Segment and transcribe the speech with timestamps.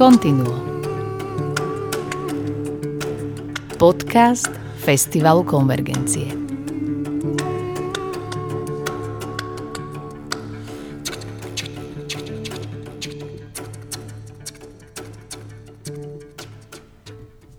[0.00, 0.56] Continuo.
[3.76, 4.48] Podcast
[4.80, 6.24] Festivalu Konvergencie.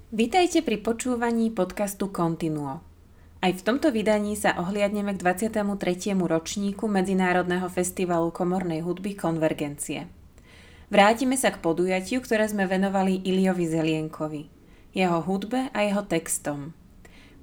[0.10, 2.82] Vítajte pri počúvaní podcastu Continuo.
[3.38, 6.18] Aj v tomto vydaní sa ohliadneme k 23.
[6.18, 10.21] ročníku Medzinárodného festivalu komornej hudby Konvergencie.
[10.92, 14.52] Vrátime sa k podujatiu, ktoré sme venovali Iliovi Zelienkovi,
[14.92, 16.76] jeho hudbe a jeho textom.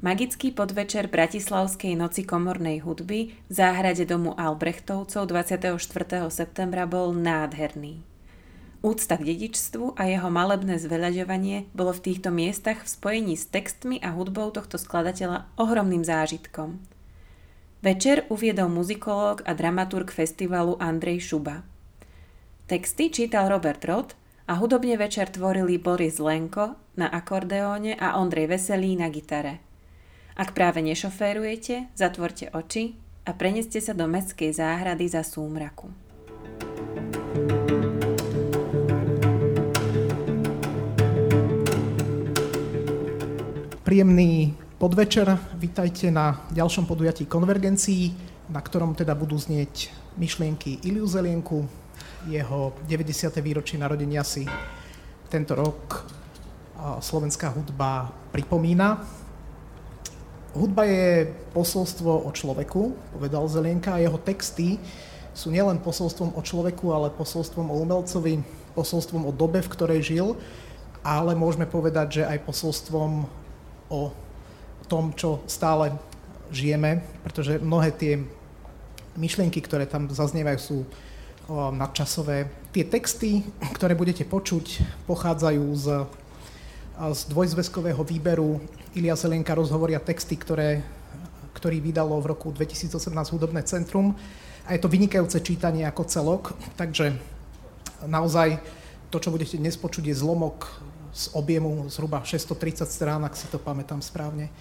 [0.05, 5.81] Magický podvečer Bratislavskej noci komornej hudby v záhrade domu Albrechtovcov 24.
[6.29, 8.05] septembra bol nádherný.
[8.85, 13.97] Úcta k dedičstvu a jeho malebné zveľaďovanie bolo v týchto miestach v spojení s textmi
[14.05, 16.85] a hudbou tohto skladateľa ohromným zážitkom.
[17.81, 21.78] Večer uviedol muzikológ a dramaturg festivalu Andrej Šuba.
[22.69, 24.13] Texty čítal Robert Roth
[24.45, 29.65] a hudobne večer tvorili Boris Lenko na akordeóne a Ondrej Veselý na gitare.
[30.37, 32.93] Ak práve nešoférujete, zatvorte oči
[33.25, 35.89] a preneste sa do mestskej záhrady za súmraku.
[43.81, 48.13] Príjemný podvečer, vítajte na ďalšom podujatí konvergencií,
[48.53, 49.89] na ktorom teda budú znieť
[50.21, 51.65] myšlienky Iliu Zelienku,
[52.29, 53.33] jeho 90.
[53.41, 54.45] výročie narodenia si
[55.33, 56.05] tento rok
[57.01, 59.03] slovenská hudba pripomína.
[60.55, 64.81] Hudba je posolstvo o človeku, povedal Zelienka, a jeho texty
[65.37, 68.43] sú nielen posolstvom o človeku, ale posolstvom o umelcovi,
[68.75, 70.27] posolstvom o dobe, v ktorej žil,
[71.05, 73.29] ale môžeme povedať, že aj posolstvom
[73.93, 74.03] o
[74.89, 75.93] tom, čo stále
[76.49, 78.13] žijeme, pretože mnohé tie
[79.21, 80.79] myšlienky, ktoré tam zaznievajú, sú
[81.49, 82.53] nadčasové.
[82.77, 83.41] Tie texty,
[83.73, 85.87] ktoré budete počuť, pochádzajú z,
[87.01, 88.61] z dvojzväzkového výberu
[88.93, 90.85] Ilia Zelenka rozhovoria texty, ktoré,
[91.57, 92.93] ktorý vydalo v roku 2018
[93.33, 94.13] Hudobné centrum.
[94.69, 97.17] A je to vynikajúce čítanie ako celok, takže
[98.05, 98.61] naozaj
[99.09, 100.69] to, čo budete dnes počuť, je zlomok
[101.17, 104.53] z objemu zhruba 630 strán, ak si to pamätám správne.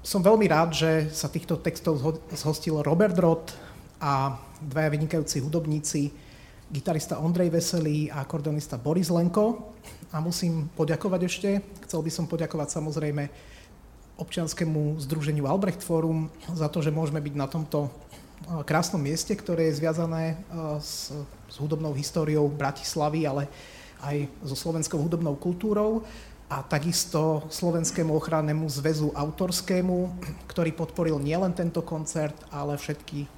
[0.00, 2.00] Som veľmi rád, že sa týchto textov
[2.32, 3.52] zhostil Robert Roth
[4.00, 6.29] a dvaja vynikajúci hudobníci,
[6.70, 9.74] gitarista Ondrej Veselý a akordonista Boris Lenko.
[10.14, 11.50] A musím poďakovať ešte,
[11.86, 13.26] chcel by som poďakovať samozrejme
[14.18, 19.70] občianskému združeniu Albrecht Forum za to, že môžeme byť na tomto eh, krásnom mieste, ktoré
[19.70, 20.36] je zviazané eh,
[20.78, 21.10] s,
[21.50, 23.50] s hudobnou históriou Bratislavy, ale
[24.00, 26.06] aj so slovenskou hudobnou kultúrou
[26.50, 30.18] a takisto Slovenskému ochrannému zväzu autorskému,
[30.50, 33.28] ktorý podporil nielen tento koncert, ale všetky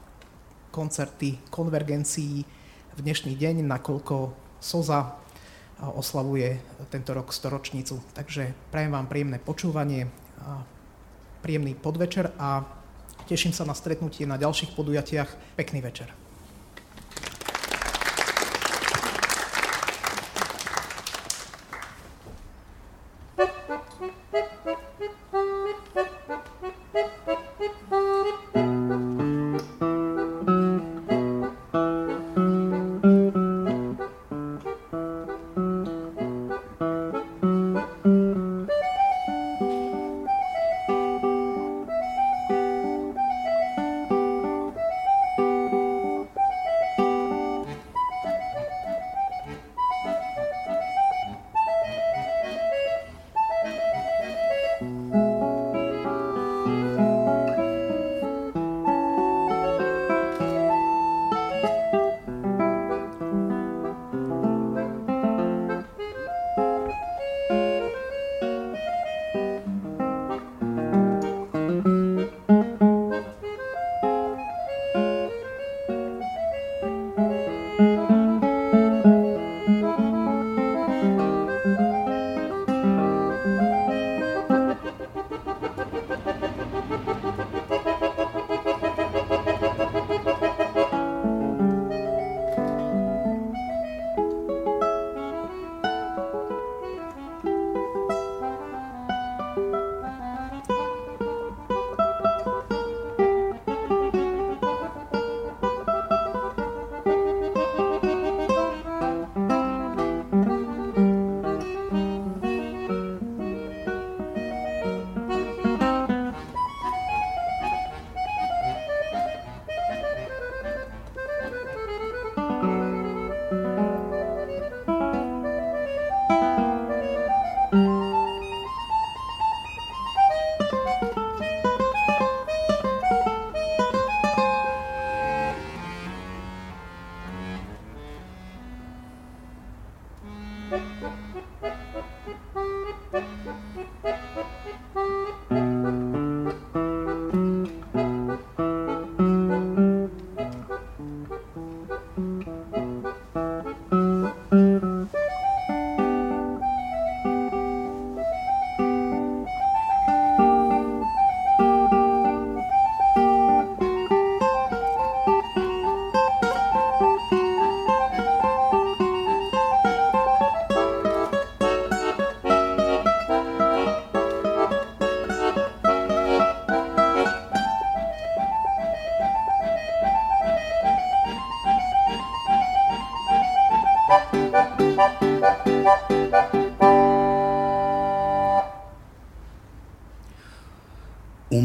[0.72, 2.62] koncerty konvergencií
[2.97, 5.17] v dnešný deň, nakoľko SOZA
[5.83, 6.61] oslavuje
[6.93, 7.99] tento rok storočnicu.
[8.13, 10.13] Takže prajem vám príjemné počúvanie,
[11.41, 12.63] príjemný podvečer a
[13.27, 15.59] teším sa na stretnutie na ďalších podujatiach.
[15.59, 16.22] Pekný večer.
[56.65, 57.12] Música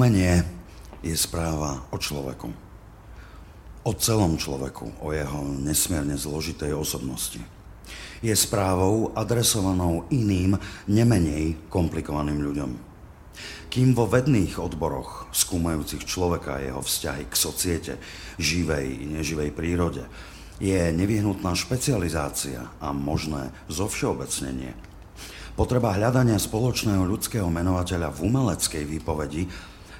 [0.08, 0.40] Umenie
[1.04, 2.48] je správa o človeku.
[3.84, 7.44] O celom človeku, o jeho nesmierne zložitej osobnosti.
[8.24, 10.56] Je správou adresovanou iným,
[10.88, 12.72] nemenej komplikovaným ľuďom.
[13.68, 17.94] Kým vo vedných odboroch, skúmajúcich človeka a jeho vzťahy k societe,
[18.40, 20.08] živej i neživej prírode,
[20.64, 24.72] je nevyhnutná špecializácia a možné zovšeobecnenie.
[25.58, 29.50] Potreba hľadania spoločného ľudského menovateľa v umeleckej výpovedi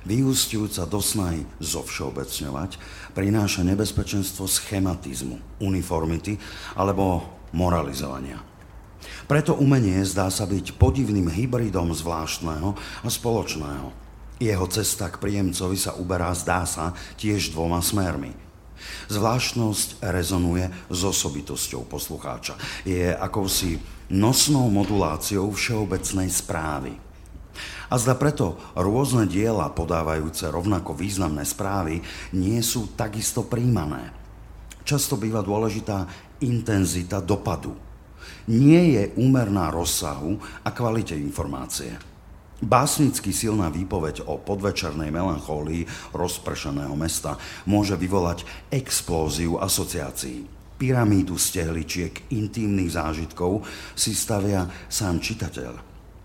[0.08, 2.80] vyústiujúca do snahy zovšeobecňovať,
[3.12, 6.40] prináša nebezpečenstvo schematizmu, uniformity
[6.80, 8.40] alebo moralizovania.
[9.28, 13.92] Preto umenie zdá sa byť podivným hybridom zvláštneho a spoločného.
[14.40, 18.32] Jeho cesta k príjemcovi sa uberá, zdá sa, tiež dvoma smermi.
[19.10, 22.54] Zvláštnosť rezonuje s osobitosťou poslucháča.
[22.86, 23.82] Je akousi
[24.14, 26.94] nosnou moduláciou všeobecnej správy–
[27.88, 32.04] a zda preto rôzne diela podávajúce rovnako významné správy
[32.36, 34.12] nie sú takisto príjmané.
[34.84, 36.08] Často býva dôležitá
[36.44, 37.76] intenzita dopadu.
[38.48, 41.96] Nie je úmerná rozsahu a kvalite informácie.
[42.58, 47.38] Básnicky silná výpoveď o podvečernej melanchólii rozpršeného mesta
[47.70, 50.50] môže vyvolať explóziu asociácií.
[50.78, 53.62] Pyramídu stehličiek intímnych zážitkov
[53.94, 55.74] si stavia sám čitateľ.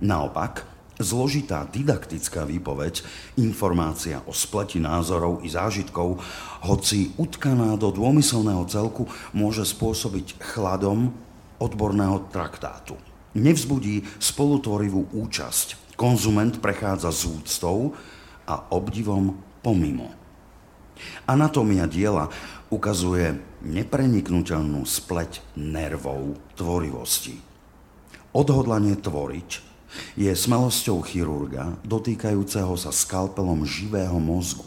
[0.05, 0.65] Naopak,
[1.03, 3.03] Zložitá didaktická výpoveď,
[3.35, 6.23] informácia o spleti názorov i zážitkov,
[6.63, 11.11] hoci utkaná do dômyselného celku, môže spôsobiť chladom
[11.59, 12.95] odborného traktátu.
[13.35, 15.99] Nevzbudí spolutvorivú účasť.
[15.99, 17.99] Konzument prechádza z úctou
[18.47, 20.15] a obdivom pomimo.
[21.27, 22.31] Anatómia diela
[22.71, 27.43] ukazuje nepreniknutelnú spleť nervov tvorivosti.
[28.31, 29.72] Odhodlanie tvoriť
[30.15, 34.67] je smelosťou chirurga dotýkajúceho sa skalpelom živého mozgu.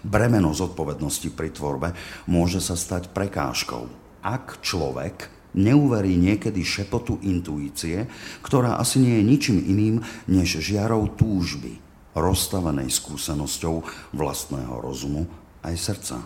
[0.00, 1.92] Bremeno zodpovednosti pri tvorbe
[2.24, 3.84] môže sa stať prekážkou,
[4.24, 8.06] ak človek neuverí niekedy šepotu intuície,
[8.40, 9.96] ktorá asi nie je ničím iným
[10.30, 11.82] než žiarou túžby,
[12.14, 13.82] rozstavenej skúsenosťou
[14.14, 15.26] vlastného rozumu
[15.62, 16.18] aj srdca.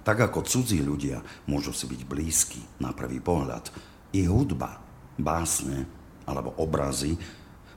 [0.00, 3.68] Tak ako cudzí ľudia môžu si byť blízky na prvý pohľad,
[4.10, 4.82] i hudba,
[5.20, 5.86] básne,
[6.30, 7.18] alebo obrazy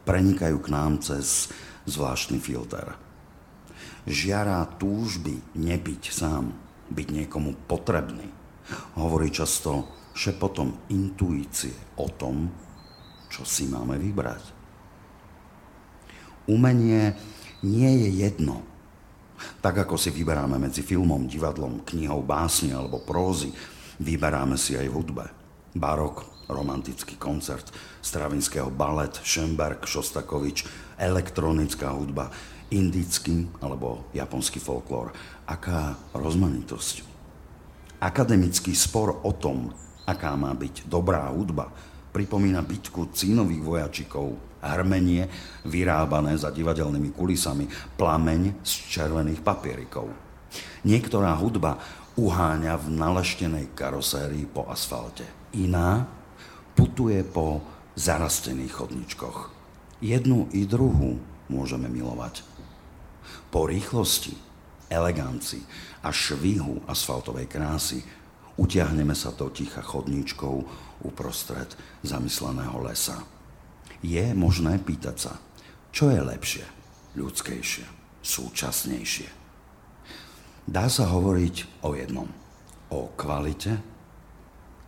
[0.05, 1.50] prenikajú k nám cez
[1.89, 2.93] zvláštny filter.
[4.03, 6.51] Žiará túžby nebyť sám,
[6.91, 8.27] byť niekomu potrebný.
[9.00, 12.51] Hovorí často šepotom intuície o tom,
[13.31, 14.43] čo si máme vybrať.
[16.51, 17.15] Umenie
[17.63, 18.62] nie je jedno.
[19.63, 23.51] Tak ako si vyberáme medzi filmom, divadlom, knihou, básne alebo prózy,
[24.00, 25.25] vyberáme si aj v hudbe.
[25.74, 27.72] Barok, romantický koncert,
[28.04, 30.66] stravinského balet, Schönberg, Šostakovič,
[30.98, 32.32] elektronická hudba,
[32.74, 35.14] indický alebo japonský folklór.
[35.46, 37.06] Aká rozmanitosť.
[38.04, 39.72] Akademický spor o tom,
[40.04, 41.72] aká má byť dobrá hudba,
[42.12, 45.28] pripomína bitku cínových vojačikov, hrmenie
[45.68, 47.68] vyrábané za divadelnými kulisami,
[48.00, 50.08] plameň z červených papierikov.
[50.84, 51.80] Niektorá hudba
[52.16, 55.26] uháňa v naleštenej karosérii po asfalte.
[55.58, 56.06] Iná
[56.74, 57.62] putuje po
[57.96, 59.53] zarastených chodničkoch.
[60.03, 62.44] Jednu i druhú môžeme milovať.
[63.53, 64.34] Po rýchlosti,
[64.89, 65.63] elegancii
[66.03, 68.01] a švihu asfaltovej krásy
[68.58, 70.56] utiahneme sa do ticha chodníčkou
[71.06, 71.70] uprostred
[72.06, 73.22] zamysleného lesa.
[74.03, 75.34] Je možné pýtať sa,
[75.94, 76.65] čo je lepšie,
[77.15, 77.86] ľudskejšie,
[78.20, 79.30] súčasnejšie.
[80.68, 82.30] Dá sa hovoriť o jednom,
[82.92, 83.93] o kvalite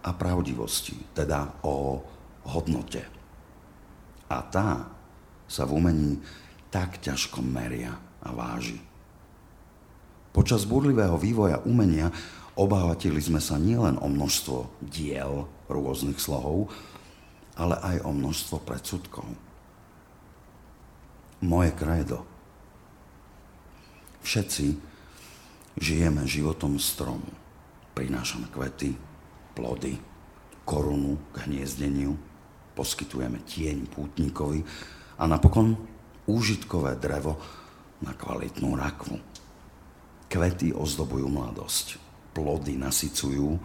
[0.05, 1.97] a pravdivosti, teda o
[2.45, 3.01] hodnote.
[4.29, 4.85] A tá
[5.49, 6.21] sa v umení
[6.69, 8.77] tak ťažko meria a váži.
[10.29, 12.11] Počas burlivého vývoja umenia
[12.53, 16.69] obávatili sme sa nielen o množstvo diel rôznych slohov,
[17.55, 19.25] ale aj o množstvo predsudkov.
[21.45, 22.27] Moje kredo.
[24.25, 24.75] Všetci
[25.79, 27.29] žijeme životom stromu.
[27.95, 29.14] Prinášame kvety,
[29.55, 29.95] plody,
[30.67, 32.13] korunu k hniezdeniu,
[32.75, 34.61] poskytujeme tieň pútnikovi
[35.15, 35.79] a napokon
[36.27, 37.39] úžitkové drevo
[38.03, 39.15] na kvalitnú rakvu.
[40.27, 41.95] Kvety ozdobujú mladosť,
[42.35, 43.55] plody nasycujú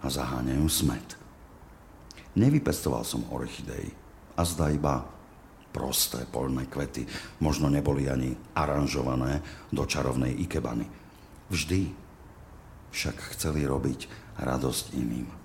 [0.00, 1.18] a zaháňajú smet.
[2.38, 3.90] Nevypestoval som orchidej
[4.38, 5.02] a zdá iba
[5.74, 7.06] prosté polné kvety,
[7.42, 9.42] možno neboli ani aranžované
[9.74, 10.86] do čarovnej ikebany.
[11.50, 11.90] Vždy
[12.94, 14.06] však chceli robiť
[14.38, 15.39] radosť iným.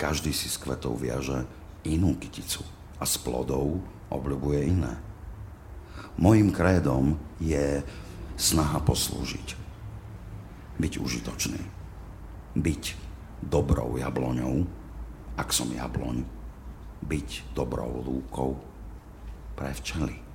[0.00, 1.44] Každý si s kvetov viaže
[1.84, 2.64] inú kyticu
[2.96, 4.96] a s plodov obľubuje iné.
[6.16, 7.84] Mojím krédom je
[8.40, 9.60] snaha poslúžiť.
[10.80, 11.60] Byť užitočný.
[12.56, 12.96] Byť
[13.44, 14.64] dobrou jabloňou,
[15.36, 16.24] ak som jabloň.
[17.04, 18.56] Byť dobrou lúkou
[19.52, 20.29] pre včely.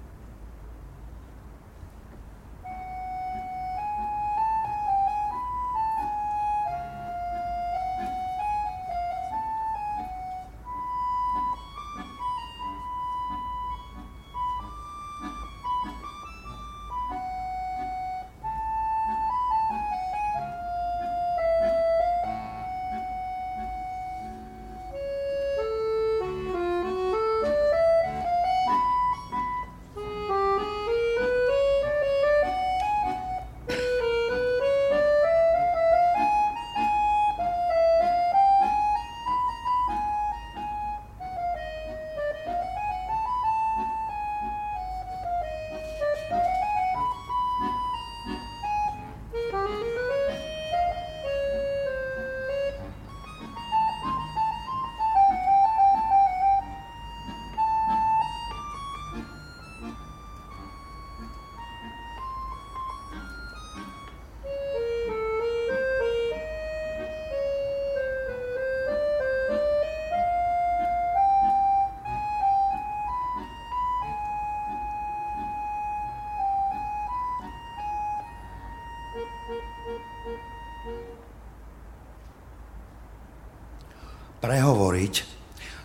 [84.46, 85.16] Prehovoriť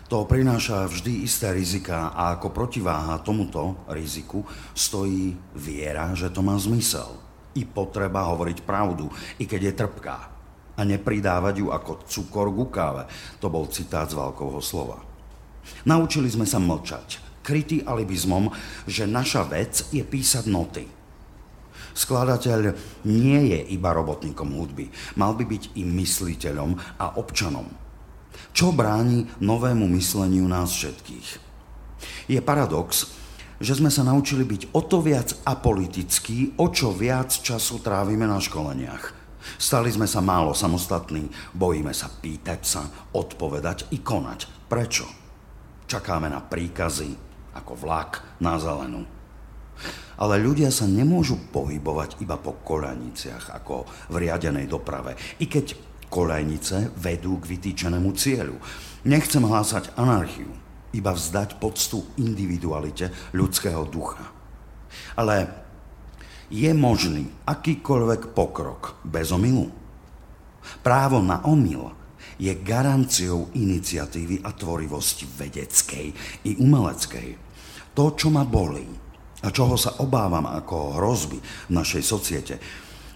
[0.05, 4.45] to prináša vždy isté rizika a ako protiváha tomuto riziku
[4.77, 7.09] stojí viera, že to má zmysel.
[7.57, 9.09] I potreba hovoriť pravdu,
[9.41, 10.17] i keď je trpká.
[10.77, 13.09] A nepridávať ju ako cukor ku káve.
[13.41, 15.01] To bol citát z Valkovho slova.
[15.89, 18.53] Naučili sme sa mlčať, krytý alibizmom,
[18.85, 20.85] že naša vec je písať noty.
[21.97, 22.77] Skladateľ
[23.09, 24.93] nie je iba robotníkom hudby.
[25.17, 27.89] Mal by byť i mysliteľom a občanom
[28.61, 31.29] čo bráni novému mysleniu nás všetkých?
[32.29, 33.09] Je paradox,
[33.57, 38.37] že sme sa naučili byť o to viac apolitickí, o čo viac času trávime na
[38.37, 39.17] školeniach.
[39.57, 41.25] Stali sme sa málo samostatní,
[41.57, 42.85] bojíme sa pýtať sa,
[43.17, 44.69] odpovedať i konať.
[44.69, 45.09] Prečo?
[45.89, 47.17] Čakáme na príkazy,
[47.57, 49.09] ako vlak na zelenú.
[50.21, 55.17] Ale ľudia sa nemôžu pohybovať iba po koľaniciach, ako v riadenej doprave.
[55.41, 58.59] I keď Kolejnice vedú k vytýčenému cieľu.
[59.07, 60.51] Nechcem hlásať anarchiu,
[60.91, 64.27] iba vzdať poctu individualite ľudského ducha.
[65.15, 65.47] Ale
[66.51, 69.71] je možný akýkoľvek pokrok bez omilu?
[70.83, 71.95] Právo na omyl
[72.35, 76.07] je garanciou iniciatívy a tvorivosti vedeckej
[76.43, 77.29] i umeleckej.
[77.95, 78.83] To, čo ma bolí
[79.41, 82.55] a čoho sa obávam ako hrozby v našej societe,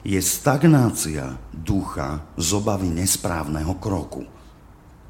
[0.05, 4.29] je stagnácia ducha z obavy nesprávneho kroku.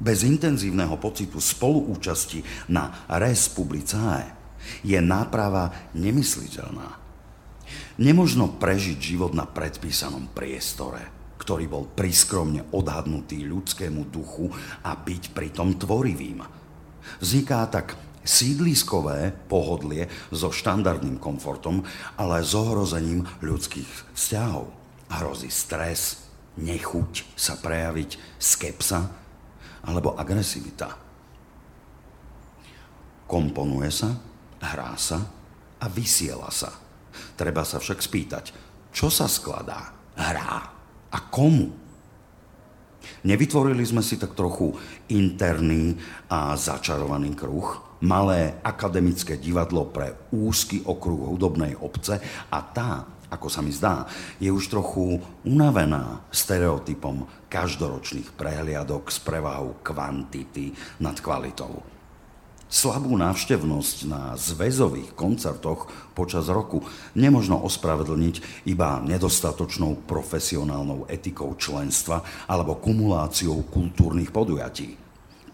[0.00, 2.40] Bez intenzívneho pocitu spoluúčasti
[2.72, 4.24] na res publicae
[4.80, 6.96] je náprava nemysliteľná.
[8.00, 14.48] Nemožno prežiť život na predpísanom priestore, ktorý bol priskromne odhadnutý ľudskému duchu
[14.80, 16.40] a byť pritom tvorivým.
[17.20, 21.84] Vzniká tak sídliskové pohodlie so štandardným komfortom,
[22.16, 24.85] ale s ohrozením ľudských vzťahov.
[25.06, 26.26] Hrozí stres,
[26.58, 29.00] nechuť sa prejaviť, skepsa
[29.86, 30.98] alebo agresivita.
[33.26, 34.10] Komponuje sa,
[34.62, 35.18] hrá sa
[35.78, 36.70] a vysiela sa.
[37.36, 38.44] Treba sa však spýtať,
[38.90, 40.54] čo sa skladá, hrá
[41.12, 41.86] a komu?
[43.22, 44.74] Nevytvorili sme si tak trochu
[45.12, 45.94] interný
[46.26, 52.18] a začarovaný kruh, malé akademické divadlo pre úzky okruh hudobnej obce
[52.50, 54.06] a tá ako sa mi zdá,
[54.38, 61.82] je už trochu unavená stereotypom každoročných prehliadok s prevahou kvantity nad kvalitou.
[62.66, 65.86] Slabú návštevnosť na zväzových koncertoch
[66.18, 66.82] počas roku
[67.14, 74.98] nemožno ospravedlniť iba nedostatočnou profesionálnou etikou členstva alebo kumuláciou kultúrnych podujatí.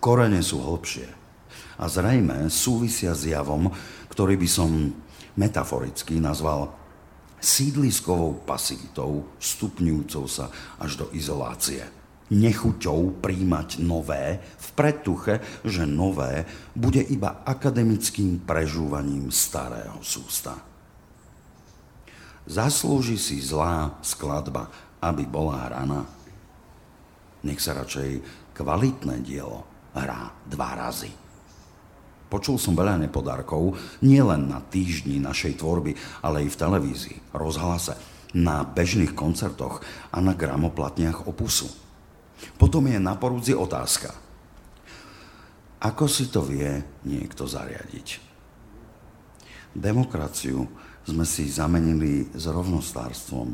[0.00, 1.04] Korene sú hlbšie
[1.76, 3.68] a zrejme súvisia s javom,
[4.08, 4.96] ktorý by som
[5.36, 6.81] metaforicky nazval
[7.42, 10.46] sídliskovou pasivitou, stupňujúcou sa
[10.78, 11.82] až do izolácie.
[12.32, 20.56] Nechuťou príjmať nové v predtuche, že nové bude iba akademickým prežúvaním starého sústa.
[22.48, 24.72] Zaslúži si zlá skladba,
[25.02, 26.08] aby bola hraná.
[27.42, 28.22] Nech sa radšej
[28.56, 31.21] kvalitné dielo hrá dva razy.
[32.32, 35.92] Počul som veľa nepodarkov, nielen na týždni našej tvorby,
[36.24, 37.92] ale i v televízii, rozhlase,
[38.32, 41.68] na bežných koncertoch a na gramoplatniach opusu.
[42.56, 44.16] Potom je na porúdzi otázka.
[45.84, 48.32] Ako si to vie niekto zariadiť?
[49.76, 50.64] Demokraciu
[51.04, 53.48] sme si zamenili s rovnostárstvom.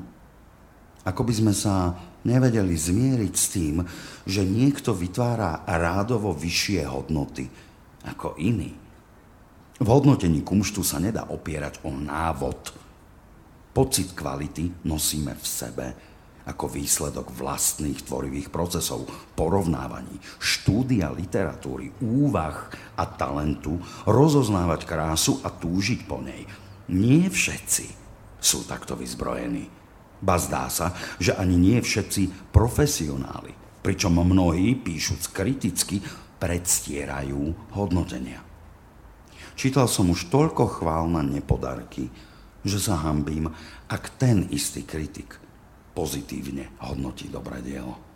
[1.03, 3.83] Ako by sme sa nevedeli zmieriť s tým,
[4.23, 7.51] že niekto vytvára rádovo vyššie hodnoty–
[8.09, 8.73] ako iný.
[9.79, 12.75] V hodnotení kumštu sa nedá opierať o návod.
[13.71, 15.87] Pocit kvality nosíme v sebe
[16.49, 19.05] ako výsledok vlastných tvorivých procesov,
[19.37, 23.77] porovnávaní, štúdia literatúry, úvah a talentu,
[24.09, 26.49] rozoznávať krásu a túžiť po nej.
[26.89, 27.87] Nie všetci
[28.41, 29.69] sú takto vyzbrojení.
[30.25, 33.53] Ba zdá sa, že ani nie všetci profesionáli,
[33.85, 36.01] pričom mnohí, píšuc kriticky,
[36.39, 38.41] predstierajú hodnotenia.
[39.59, 42.07] Čítal som už toľko chvál na nepodarky,
[42.63, 43.51] že sa hambím,
[43.91, 45.39] ak ten istý kritik
[45.99, 48.08] pozitívne hodnotí dobré dielo.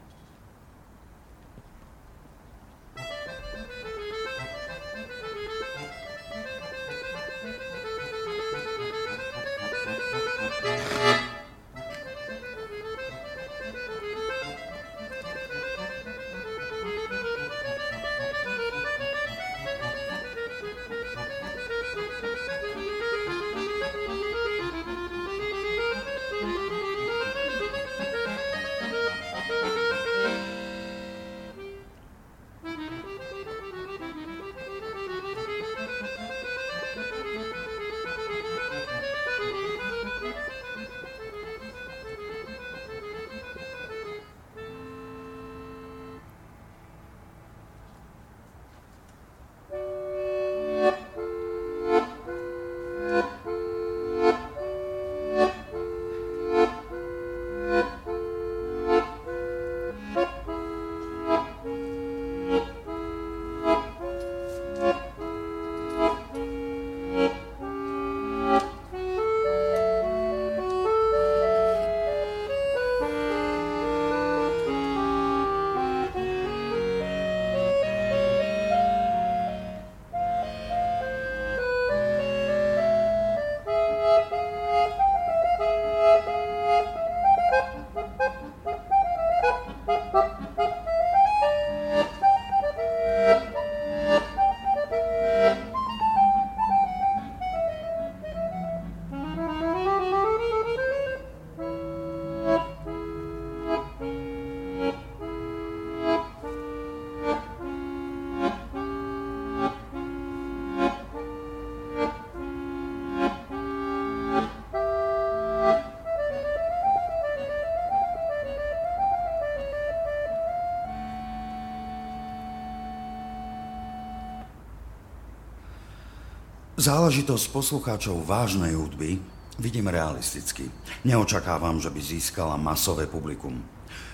[126.83, 129.23] Záležitosť poslucháčov vážnej hudby
[129.55, 130.67] vidím realisticky.
[131.07, 133.63] Neočakávam, že by získala masové publikum.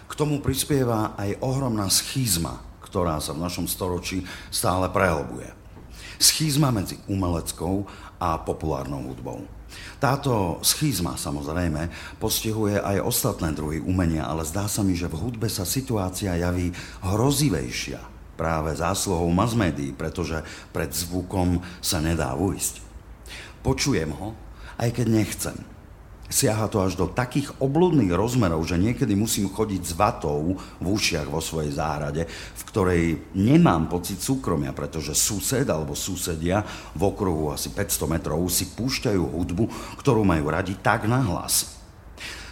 [0.04, 5.48] K tomu prispieva aj ohromná schizma, ktorá sa v našom storočí stále prehlbuje.
[6.20, 7.88] Schizma medzi umeleckou
[8.20, 9.48] a populárnou hudbou.
[9.96, 11.88] Táto schizma samozrejme
[12.20, 16.76] postihuje aj ostatné druhy umenia, ale zdá sa mi, že v hudbe sa situácia javí
[17.00, 22.78] hrozivejšia práve zásluhou mass médií, pretože pred zvukom sa nedá ujsť.
[23.66, 24.38] Počujem ho,
[24.78, 25.58] aj keď nechcem.
[26.28, 31.24] Siaha to až do takých obludných rozmerov, že niekedy musím chodiť s vatou v ušiach
[31.24, 36.60] vo svojej záhrade, v ktorej nemám pocit súkromia, pretože sused alebo susedia
[36.92, 39.64] v okruhu asi 500 metrov si púšťajú hudbu,
[40.04, 41.80] ktorú majú radi tak nahlas.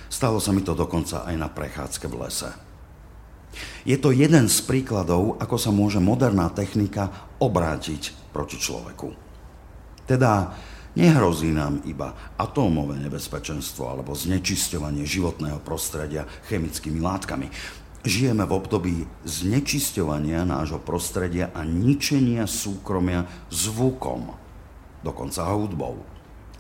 [0.08, 2.65] Stalo sa mi to dokonca aj na prechádzke v lese.
[3.86, 9.14] Je to jeden z príkladov, ako sa môže moderná technika obrátiť proti človeku.
[10.06, 10.54] Teda
[10.94, 17.46] nehrozí nám iba atómové nebezpečenstvo alebo znečisťovanie životného prostredia chemickými látkami.
[18.06, 24.30] Žijeme v období znečisťovania nášho prostredia a ničenia súkromia zvukom,
[25.02, 26.06] dokonca hudbou.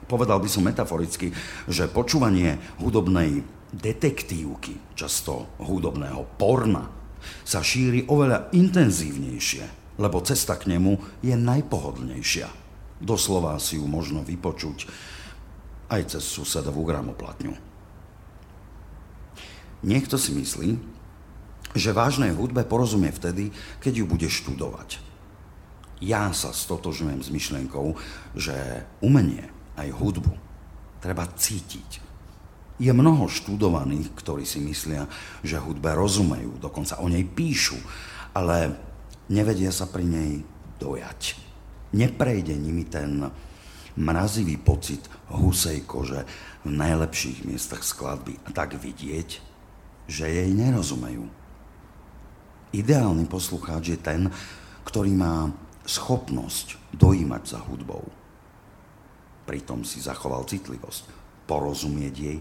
[0.06, 1.34] Povedal by som metaforicky,
[1.66, 3.42] že počúvanie hudobnej
[3.76, 6.88] detektívky, často hudobného porna,
[7.44, 9.64] sa šíri oveľa intenzívnejšie,
[10.00, 12.48] lebo cesta k nemu je najpohodlnejšia.
[12.96, 14.88] Doslova si ju možno vypočuť
[15.92, 17.54] aj cez susedovú gramoplatňu.
[19.84, 20.70] Niekto si myslí,
[21.76, 23.52] že vážnej hudbe porozumie vtedy,
[23.84, 25.04] keď ju bude študovať.
[26.00, 27.96] Ja sa stotožujem s myšlienkou,
[28.36, 30.32] že umenie, aj hudbu,
[31.04, 32.05] treba cítiť.
[32.76, 35.08] Je mnoho študovaných, ktorí si myslia,
[35.40, 37.80] že hudbe rozumejú, dokonca o nej píšu,
[38.36, 38.76] ale
[39.32, 40.32] nevedia sa pri nej
[40.76, 41.40] dojať.
[41.96, 43.32] Neprejde nimi ten
[43.96, 46.28] mrazivý pocit husej kože
[46.68, 49.28] v najlepších miestach skladby a tak vidieť,
[50.04, 51.24] že jej nerozumejú.
[52.76, 54.28] Ideálny poslucháč je ten,
[54.84, 55.48] ktorý má
[55.88, 58.04] schopnosť dojímať za hudbou.
[59.48, 61.08] Pritom si zachoval citlivosť,
[61.48, 62.38] porozumieť jej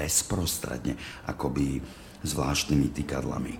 [0.00, 0.96] bezprostredne,
[1.28, 1.84] akoby
[2.24, 3.54] zvláštnymi tykadlami.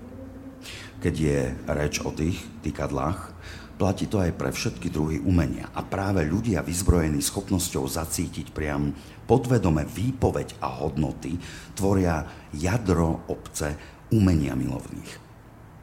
[1.00, 3.33] Keď je reč o tých tykadlách,
[3.81, 5.72] platí to aj pre všetky druhy umenia.
[5.72, 8.92] A práve ľudia vyzbrojení schopnosťou zacítiť priam
[9.24, 11.40] podvedome výpoveď a hodnoty
[11.72, 13.76] tvoria jadro obce
[14.12, 15.12] umenia milovných.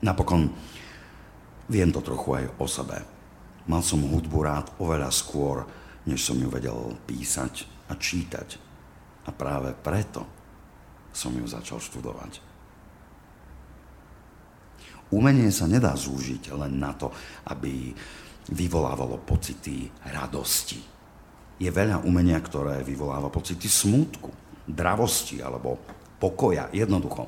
[0.06, 0.54] Napokon
[1.66, 2.98] viem to trochu aj o sebe.
[3.66, 5.66] Mal som hudbu rád oveľa skôr,
[6.06, 8.62] než som ju vedel písať a čítať.
[9.26, 10.37] A práve preto
[11.18, 12.38] som ju začal študovať.
[15.10, 17.10] Umenie sa nedá zúžiť len na to,
[17.50, 17.90] aby
[18.54, 20.78] vyvolávalo pocity radosti.
[21.58, 24.30] Je veľa umenia, ktoré vyvoláva pocity smútku,
[24.68, 25.82] dravosti alebo
[26.22, 26.70] pokoja.
[26.70, 27.26] Jednoducho.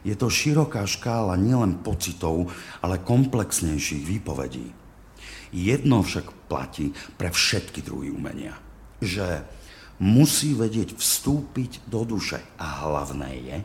[0.00, 2.48] Je to široká škála nielen pocitov,
[2.80, 4.66] ale komplexnejších výpovedí.
[5.52, 8.56] Jedno však platí pre všetky druhy umenia.
[9.04, 9.44] Že
[10.00, 12.40] musí vedieť vstúpiť do duše.
[12.56, 13.56] A hlavné je,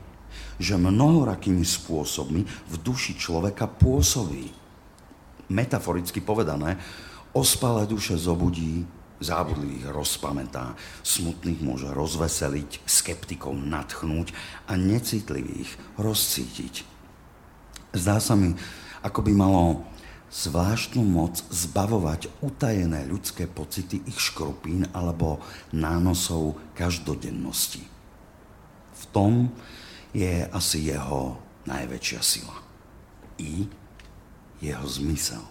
[0.60, 4.52] že mnohorakými spôsobmi v duši človeka pôsobí.
[5.48, 6.76] Metaforicky povedané,
[7.32, 8.84] ospalé duše zobudí,
[9.24, 14.36] zábudlivých rozpamätá, smutných môže rozveseliť, skeptikov natchnúť
[14.68, 16.84] a necitlivých rozcítiť.
[17.96, 18.52] Zdá sa mi,
[19.08, 19.88] ako by malo
[20.32, 25.40] zvláštnu moc zbavovať utajené ľudské pocity ich škrupín alebo
[25.72, 27.84] nánosov každodennosti.
[28.96, 29.52] V tom
[30.16, 32.58] je asi jeho najväčšia sila.
[33.36, 33.68] I
[34.64, 35.44] jeho zmysel.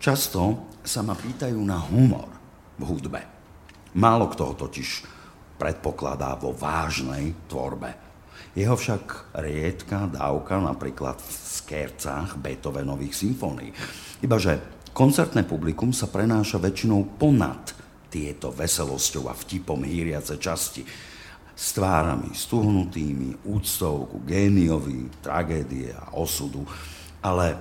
[0.00, 2.30] Často sa ma pýtajú na humor
[2.78, 3.20] v hudbe.
[3.96, 4.88] Málo kto ho totiž
[5.56, 8.05] predpokladá vo vážnej tvorbe
[8.56, 13.70] jeho však riedka dávka napríklad v skércach Beethovenových symfónií.
[14.24, 14.64] Ibaže
[14.96, 17.76] koncertné publikum sa prenáša väčšinou ponad
[18.08, 20.88] tieto veselosťou a vtipom hýriace časti
[21.56, 26.64] s tvárami stuhnutými, úctou ku géniovi, tragédie a osudu.
[27.20, 27.60] Ale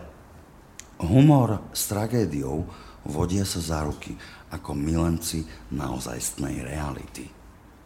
[1.03, 2.63] humor s tragédiou
[3.03, 4.15] vodia sa za ruky
[4.47, 5.43] ako milenci
[5.75, 7.27] naozajstnej reality.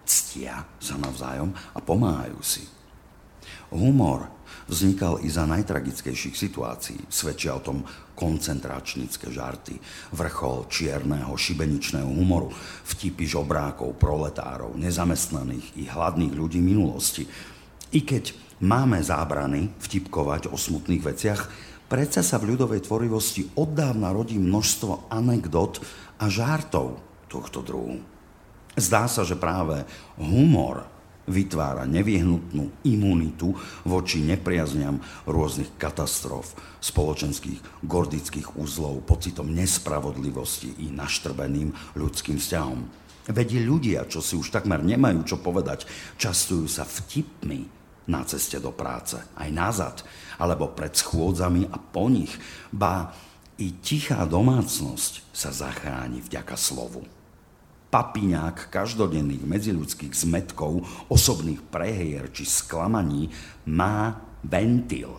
[0.06, 2.79] Ctia sa navzájom a pomáhajú si.
[3.69, 7.00] Humor vznikal i za najtragickejších situácií.
[7.10, 7.82] Svedčia o tom
[8.13, 9.80] koncentračnícke žarty,
[10.13, 12.52] vrchol čierneho šibeničného humoru,
[12.86, 17.26] vtipy žobrákov, proletárov, nezamestnaných i hladných ľudí minulosti.
[17.95, 21.41] I keď máme zábrany vtipkovať o smutných veciach,
[21.89, 25.82] predsa sa v ľudovej tvorivosti oddávna rodí množstvo anekdot
[26.22, 27.00] a žartov
[27.32, 28.04] tohto druhu.
[28.78, 29.88] Zdá sa, že práve
[30.19, 30.98] humor
[31.30, 33.54] vytvára nevyhnutnú imunitu
[33.86, 34.98] voči nepriazňam
[35.30, 42.80] rôznych katastrof, spoločenských gordických úzlov, pocitom nespravodlivosti i naštrbeným ľudským vzťahom.
[43.30, 45.86] Vedie ľudia, čo si už takmer nemajú čo povedať,
[46.18, 47.70] častujú sa vtipmi
[48.10, 49.98] na ceste do práce, aj nazad,
[50.42, 52.34] alebo pred schôdzami a po nich,
[52.74, 53.13] ba
[53.62, 57.18] i tichá domácnosť sa zachráni vďaka slovu
[57.89, 63.34] papiňák každodenných medziludských zmetkov, osobných prehier či sklamaní
[63.69, 65.17] má ventil.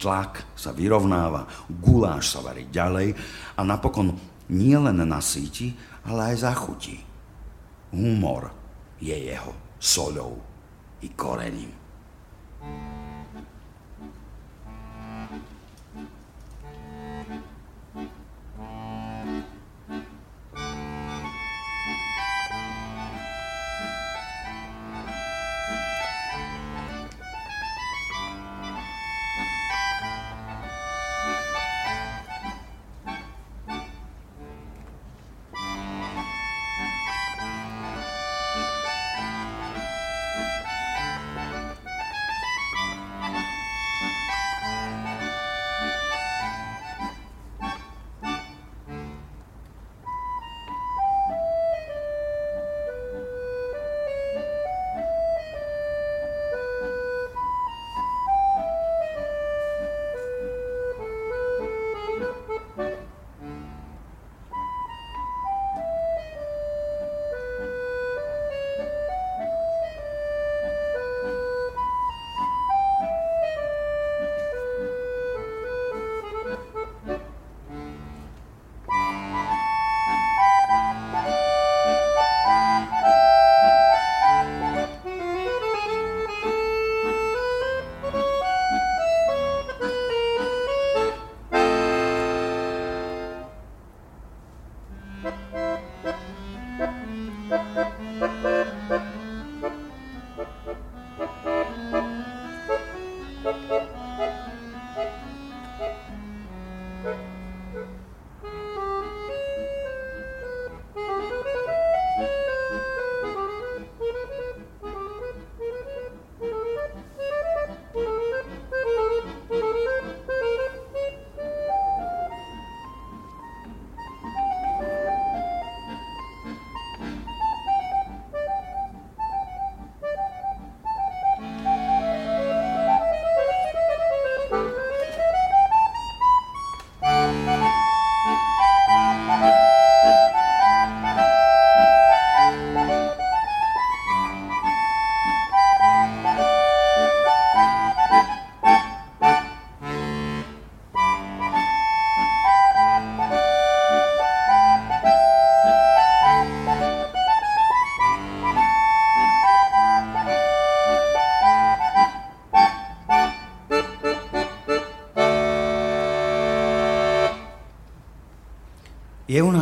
[0.00, 3.12] Tlak sa vyrovnáva, guláš sa varí ďalej
[3.56, 4.16] a napokon
[4.48, 5.76] nielen nasíti,
[6.08, 6.96] ale aj zachutí.
[7.92, 8.48] Humor
[8.96, 10.40] je jeho soľou
[11.04, 11.79] i korením.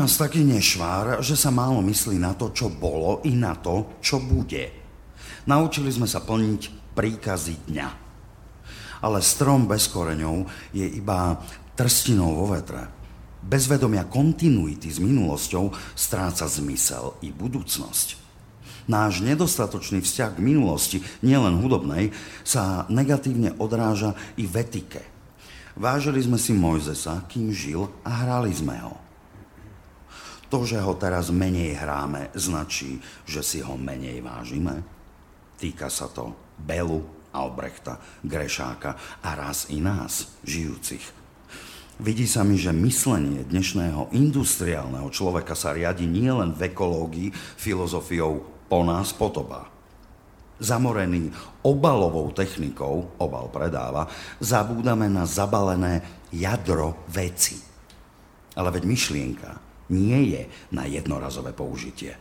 [0.09, 4.17] Nás taký nešvár, že sa málo myslí na to, čo bolo i na to, čo
[4.17, 4.73] bude.
[5.45, 7.89] Naučili sme sa plniť príkazy dňa.
[9.05, 11.37] Ale strom bez koreňov je iba
[11.77, 12.89] trstinou vo vetre.
[13.45, 18.17] Bez vedomia kontinuity s minulosťou stráca zmysel i budúcnosť.
[18.89, 22.17] Náš nedostatočný vzťah k minulosti, nielen hudobnej,
[22.49, 25.05] sa negatívne odráža i v etike.
[25.77, 29.08] Vážili sme si Mojzesa, kým žil a hrali sme ho.
[30.49, 32.97] To, že ho teraz menej hráme, značí,
[33.29, 34.81] že si ho menej vážime?
[35.61, 37.05] Týka sa to Belu,
[37.37, 41.05] Albrechta, Grešáka a raz i nás, žijúcich.
[42.01, 47.29] Vidí sa mi, že myslenie dnešného industriálneho človeka sa riadi nielen v ekológii,
[47.61, 48.41] filozofiou
[48.73, 49.69] po nás potobá.
[50.65, 51.29] Zamorený
[51.61, 54.09] obalovou technikou, obal predáva,
[54.41, 56.01] zabúdame na zabalené
[56.33, 57.61] jadro veci.
[58.57, 62.17] Ale veď myšlienka nie je na jednorazové použitie.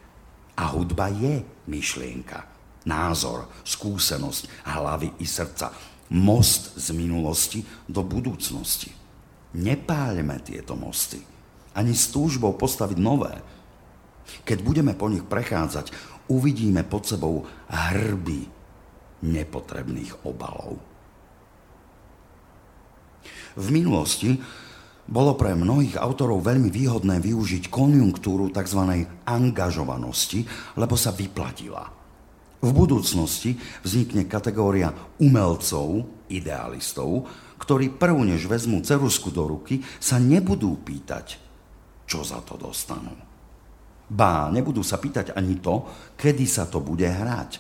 [0.58, 2.48] A hudba je myšlienka,
[2.90, 5.70] názor, skúsenosť hlavy i srdca,
[6.10, 8.90] most z minulosti do budúcnosti.
[9.58, 11.20] Nepáľme tieto mosty,
[11.76, 13.36] ani s túžbou postaviť nové.
[14.44, 15.92] Keď budeme po nich prechádzať,
[16.32, 18.48] uvidíme pod sebou hrby
[19.24, 20.80] nepotrebných obalov.
[23.58, 24.38] V minulosti
[25.08, 29.08] bolo pre mnohých autorov veľmi výhodné využiť konjunktúru tzv.
[29.24, 30.44] angažovanosti,
[30.76, 31.88] lebo sa vyplatila.
[32.60, 33.56] V budúcnosti
[33.88, 34.92] vznikne kategória
[35.24, 37.24] umelcov, idealistov,
[37.56, 41.40] ktorí prv než vezmú cerusku do ruky, sa nebudú pýtať,
[42.04, 43.16] čo za to dostanú.
[44.08, 47.60] Bá, nebudú sa pýtať ani to, kedy sa to bude hrať.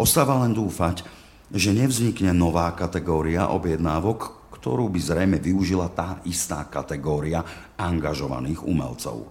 [0.00, 1.04] Ostáva len dúfať,
[1.52, 7.46] že nevznikne nová kategória objednávok, ktorú by zrejme využila tá istá kategória
[7.78, 9.30] angažovaných umelcov.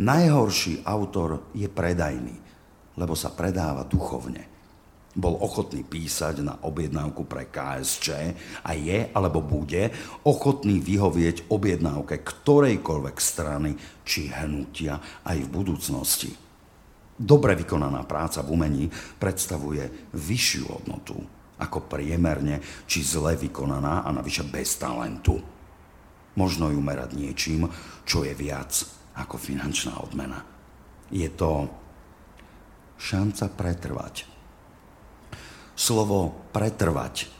[0.00, 2.34] Najhorší autor je predajný,
[2.98, 4.50] lebo sa predáva duchovne.
[5.14, 8.06] Bol ochotný písať na objednávku pre KSČ
[8.66, 9.94] a je alebo bude
[10.26, 16.34] ochotný vyhovieť objednávke ktorejkoľvek strany či hnutia aj v budúcnosti.
[17.14, 18.84] Dobre vykonaná práca v umení
[19.22, 25.38] predstavuje vyššiu hodnotu ako priemerne či zle vykonaná a navyše bez talentu.
[26.34, 27.70] Možno ju merať niečím,
[28.02, 28.74] čo je viac
[29.14, 30.42] ako finančná odmena.
[31.14, 31.70] Je to
[32.98, 34.14] šanca pretrvať.
[35.74, 37.30] Slovo pretrvať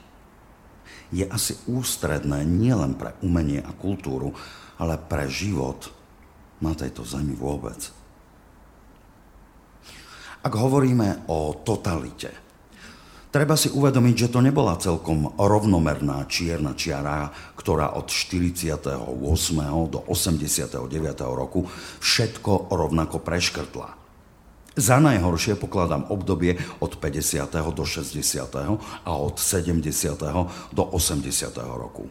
[1.14, 4.34] je asi ústredné nielen pre umenie a kultúru,
[4.78, 5.90] ale pre život
[6.58, 7.78] na tejto zemi vôbec.
[10.44, 12.43] Ak hovoríme o totalite,
[13.34, 18.94] Treba si uvedomiť, že to nebola celkom rovnomerná čierna čiara, ktorá od 48.
[19.90, 20.86] do 89.
[21.34, 21.66] roku
[21.98, 23.90] všetko rovnako preškrtla.
[24.78, 27.74] Za najhoršie pokladám obdobie od 50.
[27.74, 28.22] do 60.
[29.02, 29.82] a od 70.
[30.70, 31.58] do 80.
[31.58, 32.06] roku.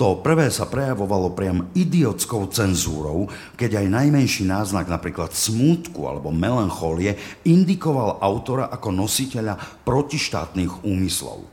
[0.00, 7.20] To prvé sa prejavovalo priam idiotskou cenzúrou, keď aj najmenší náznak napríklad smútku alebo melancholie
[7.44, 11.44] indikoval autora ako nositeľa protištátnych úmyslov.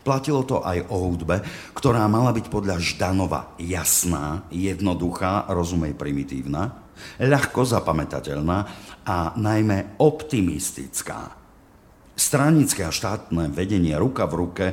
[0.00, 1.44] Platilo to aj o hudbe,
[1.76, 6.80] ktorá mala byť podľa Ždanova jasná, jednoduchá, rozumej primitívna,
[7.20, 8.58] ľahko zapamätateľná
[9.04, 11.39] a najmä optimistická.
[12.20, 14.66] Stranické a štátne vedenie ruka v ruke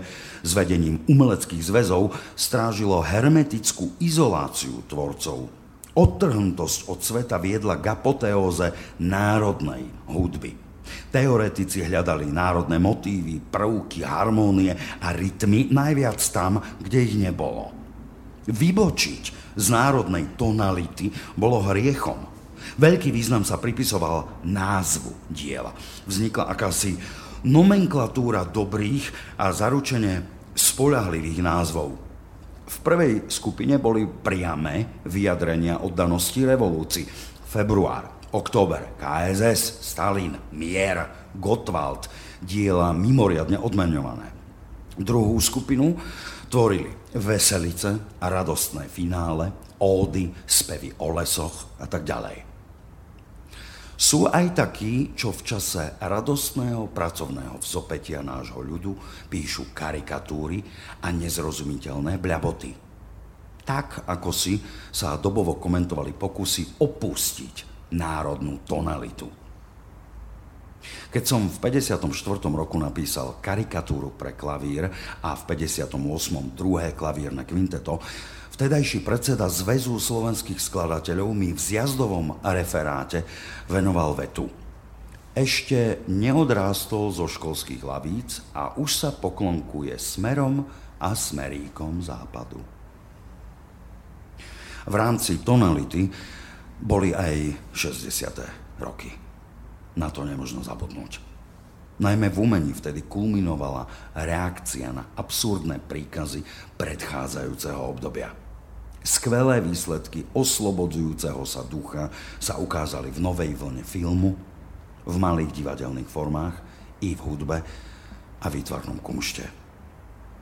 [0.43, 5.47] s vedením umeleckých zväzov strážilo hermetickú izoláciu tvorcov.
[5.95, 10.59] Odtrhnutosť od sveta viedla k apoteóze národnej hudby.
[11.07, 17.71] Teoretici hľadali národné motívy, prvky, harmónie a rytmy najviac tam, kde ich nebolo.
[18.43, 22.27] Vybočiť z národnej tonality bolo hriechom.
[22.75, 25.71] Veľký význam sa pripisoval názvu diela.
[26.03, 26.99] Vznikla akási
[27.45, 30.25] nomenklatúra dobrých a zaručene
[30.57, 31.89] spolahlivých názvov.
[32.67, 37.07] V prvej skupine boli priame vyjadrenia oddanosti revolúcii.
[37.47, 42.11] Február, október, KSS, Stalin, Mier, Gottwald,
[42.43, 44.27] diela mimoriadne odmenované.
[44.97, 45.95] Druhú skupinu
[46.49, 52.46] tvorili veselice a radostné finále, ódy, spevy o lesoch a tak ďalej.
[53.97, 58.93] Sú aj takí, čo v čase radostného pracovného vzopetia nášho ľudu
[59.25, 60.61] píšu karikatúry
[61.01, 62.77] a nezrozumiteľné bľaboty.
[63.65, 64.61] Tak, ako si
[64.93, 69.27] sa dobovo komentovali pokusy opustiť národnú tonalitu.
[71.09, 72.05] Keď som v 54.
[72.53, 74.85] roku napísal karikatúru pre klavír
[75.25, 75.97] a v 58.
[76.53, 77.97] druhé klavírne kvinteto,
[78.57, 83.21] Vtedajší predseda Zväzu slovenských skladateľov mi v zjazdovom referáte
[83.69, 84.49] venoval vetu.
[85.37, 90.65] Ešte neodrástol zo školských lavíc a už sa poklonkuje smerom
[90.97, 92.57] a smeríkom západu.
[94.89, 96.09] V rámci tonality
[96.81, 98.81] boli aj 60.
[98.81, 99.13] roky.
[100.01, 101.21] Na to nemožno zabudnúť.
[102.01, 103.85] Najmä v umení vtedy kulminovala
[104.17, 106.41] reakcia na absurdné príkazy
[106.73, 108.46] predchádzajúceho obdobia.
[109.07, 112.11] Skvelé výsledky oslobodzujúceho sa ducha
[112.43, 114.35] sa ukázali v novej vlne filmu,
[115.07, 116.59] v malých divadelných formách
[116.99, 117.57] i v hudbe
[118.43, 119.47] a výtvarnom kumšte.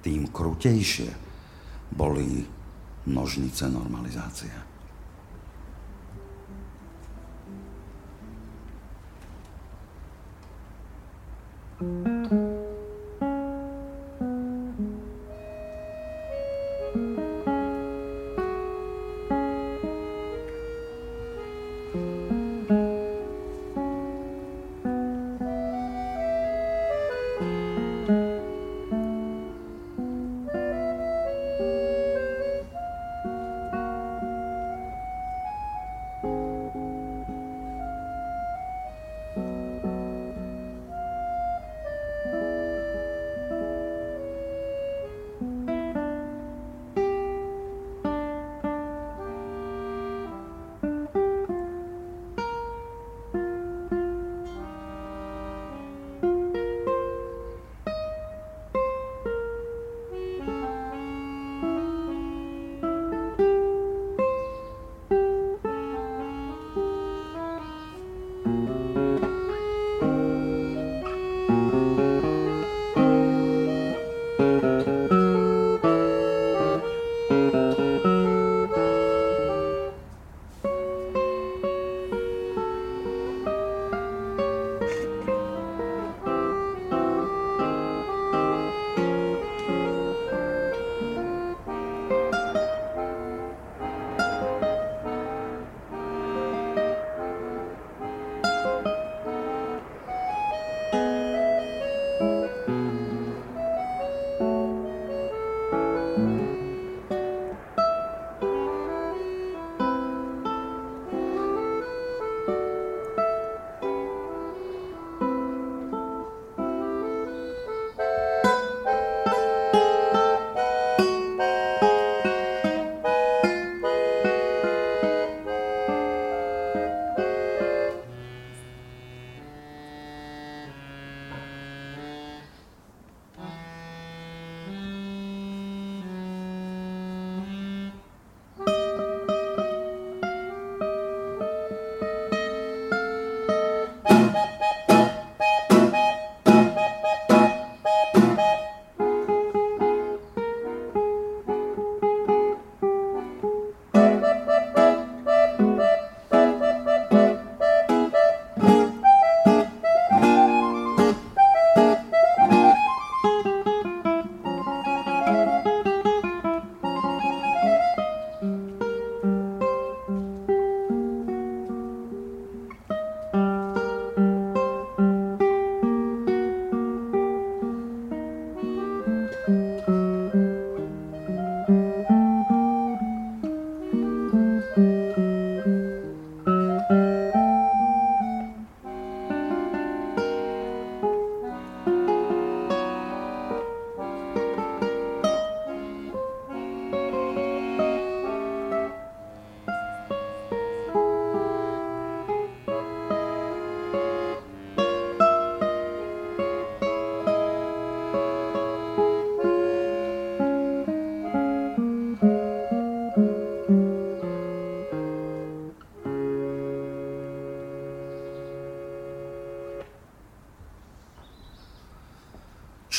[0.02, 1.14] Tým krutejšie
[1.94, 2.42] boli
[3.06, 4.74] nožnice normalizácie.
[11.76, 12.45] thank you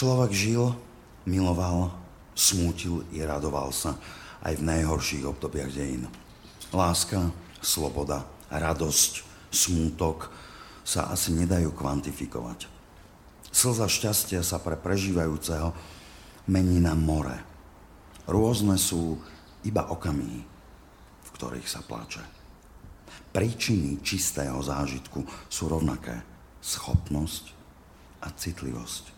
[0.06, 0.70] Človek žil,
[1.26, 1.90] miloval,
[2.30, 3.98] smútil i radoval sa
[4.46, 6.06] aj v najhorších obdobiach dejín.
[6.70, 10.30] Láska, sloboda, radosť, smútok
[10.86, 12.70] sa asi nedajú kvantifikovať.
[13.50, 15.74] Slza šťastia sa pre prežívajúceho
[16.54, 17.42] mení na more.
[18.30, 19.18] Rôzne sú
[19.66, 20.46] iba okamihy,
[21.18, 22.22] v ktorých sa plače.
[23.34, 26.14] Príčiny čistého zážitku sú rovnaké.
[26.62, 27.50] Schopnosť
[28.22, 29.15] a citlivosť.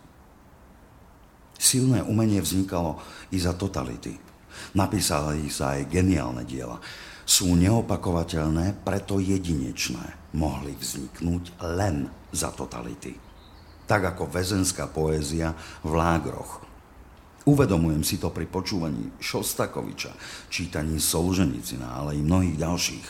[1.69, 2.97] Silné umenie vznikalo
[3.29, 4.17] i za totality.
[4.73, 6.81] Napísali sa aj geniálne diela.
[7.29, 10.33] Sú neopakovateľné, preto jedinečné.
[10.33, 13.13] Mohli vzniknúť len za totality.
[13.85, 15.53] Tak ako väzenská poézia
[15.85, 16.65] v lágroch.
[17.45, 20.17] Uvedomujem si to pri počúvaní Šostakoviča,
[20.49, 23.07] čítaní Solženicina, ale i mnohých ďalších.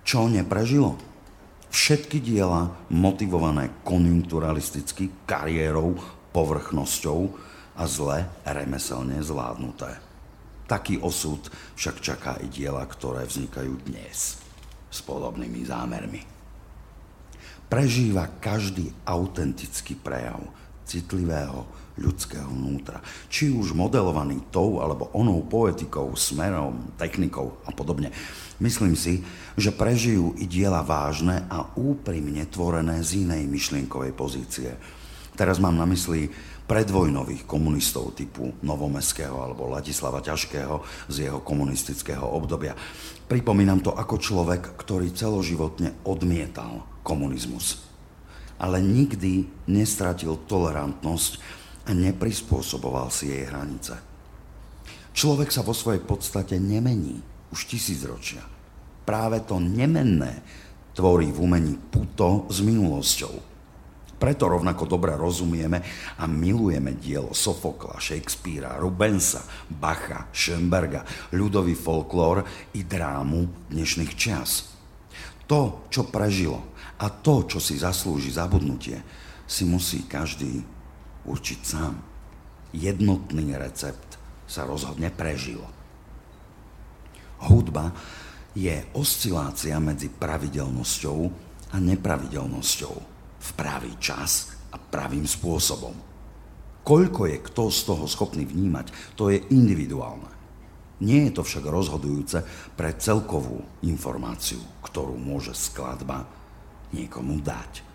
[0.00, 0.96] Čo neprežilo?
[1.68, 6.00] Všetky diela motivované konjunkturalisticky, kariérou,
[6.32, 7.20] povrchnosťou
[7.76, 10.00] a zle remeselne zvládnuté.
[10.66, 11.46] Taký osud
[11.78, 14.42] však čaká i diela, ktoré vznikajú dnes
[14.90, 16.26] s podobnými zámermi.
[17.70, 20.42] Prežíva každý autentický prejav
[20.86, 21.66] citlivého
[21.98, 23.02] ľudského vnútra.
[23.26, 28.12] Či už modelovaný tou alebo onou poetikou, smerom, technikou a podobne.
[28.62, 29.24] Myslím si,
[29.58, 34.70] že prežijú i diela vážne a úprimne tvorené z inej myšlienkovej pozície.
[35.36, 36.32] Teraz mám na mysli
[36.66, 42.74] predvojnových komunistov typu Novomeského alebo Ladislava Ťažkého z jeho komunistického obdobia.
[43.30, 47.86] Pripomínam to ako človek, ktorý celoživotne odmietal komunizmus.
[48.58, 51.32] Ale nikdy nestratil tolerantnosť
[51.86, 53.94] a neprispôsoboval si jej hranice.
[55.14, 57.22] Človek sa vo svojej podstate nemení
[57.54, 58.42] už tisícročia.
[59.06, 60.42] Práve to nemenné
[60.98, 63.55] tvorí v umení puto s minulosťou
[64.16, 65.84] preto rovnako dobre rozumieme
[66.16, 71.04] a milujeme dielo Sofokla, Shakespearea, Rubensa, Bacha, Schönberga,
[71.36, 72.40] ľudový folklór
[72.72, 74.72] i drámu dnešných čias.
[75.44, 78.98] To, čo prežilo a to, čo si zaslúži zabudnutie,
[79.44, 80.64] si musí každý
[81.28, 81.94] určiť sám.
[82.72, 84.16] Jednotný recept
[84.48, 85.68] sa rozhodne prežilo.
[87.46, 87.92] Hudba
[88.56, 91.18] je oscilácia medzi pravidelnosťou
[91.72, 93.15] a nepravidelnosťou
[93.46, 95.94] v pravý čas a pravým spôsobom.
[96.86, 100.30] Koľko je kto z toho schopný vnímať, to je individuálne.
[101.02, 102.40] Nie je to však rozhodujúce
[102.78, 106.24] pre celkovú informáciu, ktorú môže skladba
[106.94, 107.86] niekomu dať.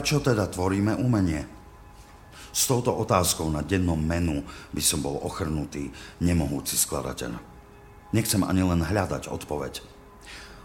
[0.00, 1.44] Prečo teda tvoríme umenie?
[2.56, 4.40] S touto otázkou na dennom menu
[4.72, 5.92] by som bol ochrnutý,
[6.24, 7.36] nemohúci skladateľ.
[8.16, 9.84] Nechcem ani len hľadať odpoveď.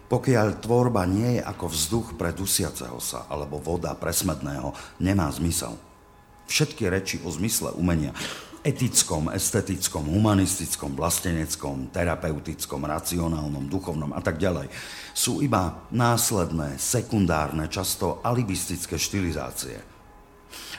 [0.08, 4.72] Pokiaľ tvorba nie je ako vzduch pre dusiaceho sa, alebo voda pre smedného,
[5.04, 5.76] nemá zmysel.
[6.48, 8.16] Všetky reči o zmysle umenia
[8.66, 14.74] etickom, estetickom, humanistickom, vlasteneckom, terapeutickom, racionálnom, duchovnom a tak ďalej,
[15.16, 19.80] sú iba následné, sekundárne, často alibistické štilizácie.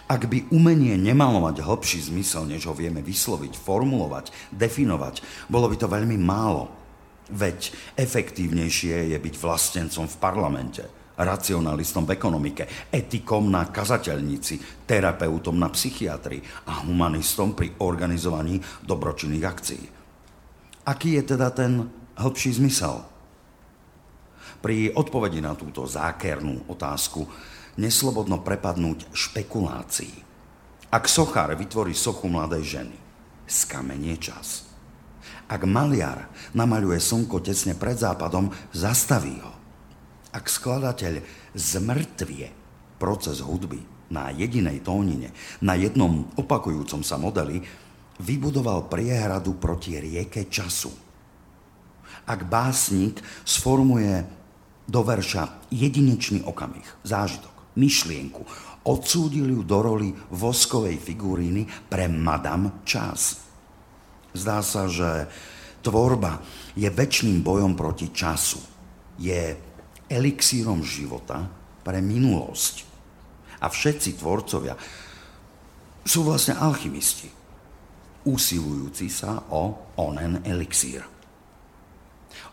[0.06, 5.76] Ak by umenie nemalo mať hlbší zmysel, než ho vieme vysloviť, formulovať, definovať, bolo by
[5.80, 6.68] to veľmi málo.
[7.32, 10.84] Veď efektívnejšie je byť vlastencom v parlamente–
[11.16, 19.84] racionalistom v ekonomike, etikom na kazateľnici, terapeutom na psychiatrii a humanistom pri organizovaní dobročinných akcií.
[20.86, 21.88] Aký je teda ten
[22.20, 23.15] hĺbší zmysel?
[24.66, 27.22] Pri odpovedi na túto zákernú otázku
[27.78, 30.10] neslobodno prepadnúť špekulácií.
[30.90, 32.98] Ak sochár vytvorí sochu mladej ženy,
[33.46, 34.66] skamenie čas.
[35.46, 39.54] Ak maliar namaľuje slnko tesne pred západom, zastaví ho.
[40.34, 41.22] Ak skladateľ
[41.54, 42.50] zmrtvie
[42.98, 43.78] proces hudby
[44.10, 45.30] na jedinej tónine,
[45.62, 47.62] na jednom opakujúcom sa modeli,
[48.18, 50.90] vybudoval priehradu proti rieke času.
[52.26, 54.35] Ak básnik sformuje
[54.86, 58.42] do verša jedinečný okamih, zážitok, myšlienku,
[58.86, 63.42] odsúdil ju do roli voskovej figuríny pre Madame Čas.
[64.30, 65.26] Zdá sa, že
[65.82, 66.38] tvorba
[66.78, 68.62] je väčšným bojom proti času.
[69.18, 69.58] Je
[70.06, 71.42] elixírom života
[71.82, 72.74] pre minulosť.
[73.58, 74.76] A všetci tvorcovia
[76.06, 77.26] sú vlastne alchymisti,
[78.28, 81.15] usilujúci sa o onen elixír.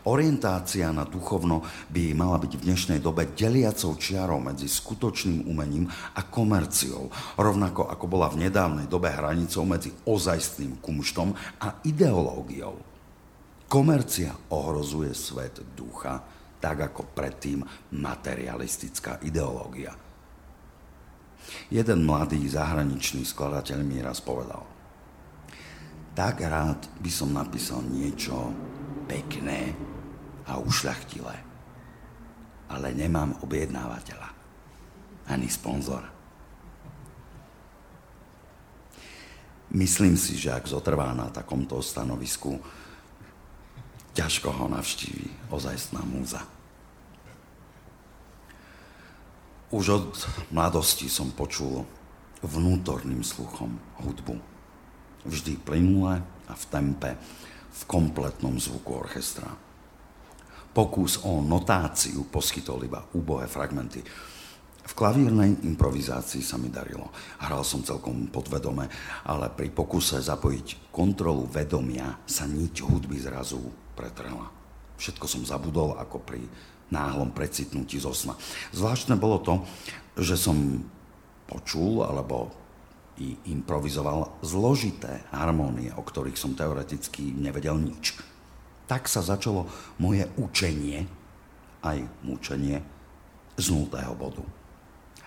[0.04, 6.28] Orientácia na duchovno by mala byť v dnešnej dobe deliacou čiarou medzi skutočným umením a
[6.28, 7.08] komerciou,
[7.40, 12.76] rovnako ako bola v nedávnej dobe hranicou medzi ozajstným kumštom a ideológiou.
[13.64, 16.20] Komercia ohrozuje svet ducha,
[16.60, 17.64] tak ako predtým
[17.96, 19.96] materialistická ideológia.
[21.72, 24.68] Jeden mladý zahraničný skladateľ mi raz povedal,
[26.12, 28.52] tak rád by som napísal niečo
[29.08, 29.93] pekné,
[30.48, 31.36] a ušľachtilé.
[32.68, 34.28] Ale nemám objednávateľa.
[35.28, 36.14] Ani sponzora.
[39.74, 42.62] Myslím si, že ak zotrvá na takomto stanovisku,
[44.14, 46.46] ťažko ho navštíví ozajstná múza.
[49.74, 50.06] Už od
[50.54, 51.82] mladosti som počul
[52.46, 53.74] vnútorným sluchom
[54.06, 54.38] hudbu.
[55.26, 57.18] Vždy plynule a v tempe,
[57.74, 59.50] v kompletnom zvuku orchestra.
[60.74, 64.02] Pokus o notáciu poskytol iba úbohé fragmenty.
[64.84, 67.14] V klavírnej improvizácii sa mi darilo.
[67.38, 68.90] Hral som celkom podvedome,
[69.24, 73.62] ale pri pokuse zapojiť kontrolu vedomia sa niť hudby zrazu
[73.94, 74.50] pretrela.
[74.98, 76.42] Všetko som zabudol ako pri
[76.90, 78.34] náhlom precitnutí zo sna.
[78.74, 79.62] Zvláštne bolo to,
[80.18, 80.82] že som
[81.46, 82.50] počul alebo
[83.22, 88.33] i improvizoval zložité harmónie, o ktorých som teoreticky nevedel nič
[88.84, 89.68] tak sa začalo
[90.00, 91.08] moje učenie,
[91.84, 92.80] aj mučenie,
[93.54, 94.42] z nultého bodu.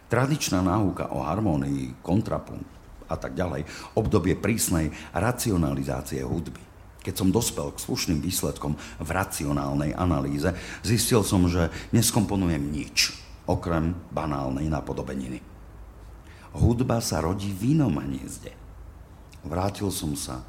[0.07, 2.67] Tradičná náuka o harmónii, kontrapunkt
[3.07, 3.63] a tak ďalej,
[3.95, 6.59] obdobie prísnej racionalizácie hudby.
[7.03, 10.51] Keď som dospel k slušným výsledkom v racionálnej analýze,
[10.83, 13.15] zistil som, že neskomponujem nič,
[13.47, 15.39] okrem banálnej napodobeniny.
[16.51, 18.51] Hudba sa rodí v inom hniezde.
[19.47, 20.43] Vrátil som sa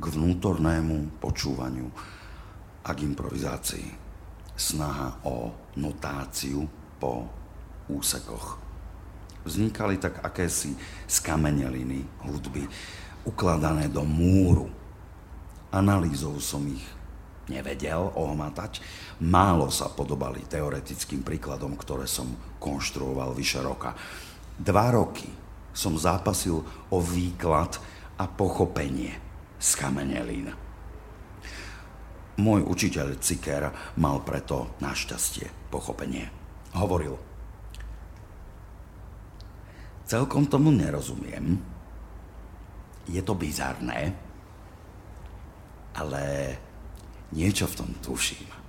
[0.00, 1.92] k vnútornému počúvaniu,
[2.84, 3.88] a k improvizácii.
[4.52, 6.68] Snaha o notáciu
[7.00, 7.26] po
[7.88, 8.58] úsekoch.
[9.42, 10.76] Vznikali tak akési
[11.10, 12.68] skameneliny hudby,
[13.26, 14.70] ukladané do múru.
[15.72, 16.84] Analýzou som ich
[17.50, 18.78] nevedel ohmatať.
[19.24, 22.30] Málo sa podobali teoretickým príkladom, ktoré som
[22.62, 23.98] konštruoval vyše roka.
[24.54, 25.26] Dva roky
[25.74, 26.62] som zápasil
[26.92, 27.80] o výklad
[28.20, 29.16] a pochopenie
[29.58, 30.61] skamenelín.
[32.40, 33.68] Môj učiteľ Ciker
[34.00, 36.32] mal preto našťastie pochopenie.
[36.72, 37.20] Hovoril,
[40.08, 41.60] celkom tomu nerozumiem,
[43.04, 44.16] je to bizarné,
[45.92, 46.22] ale
[47.36, 48.61] niečo v tom tuším.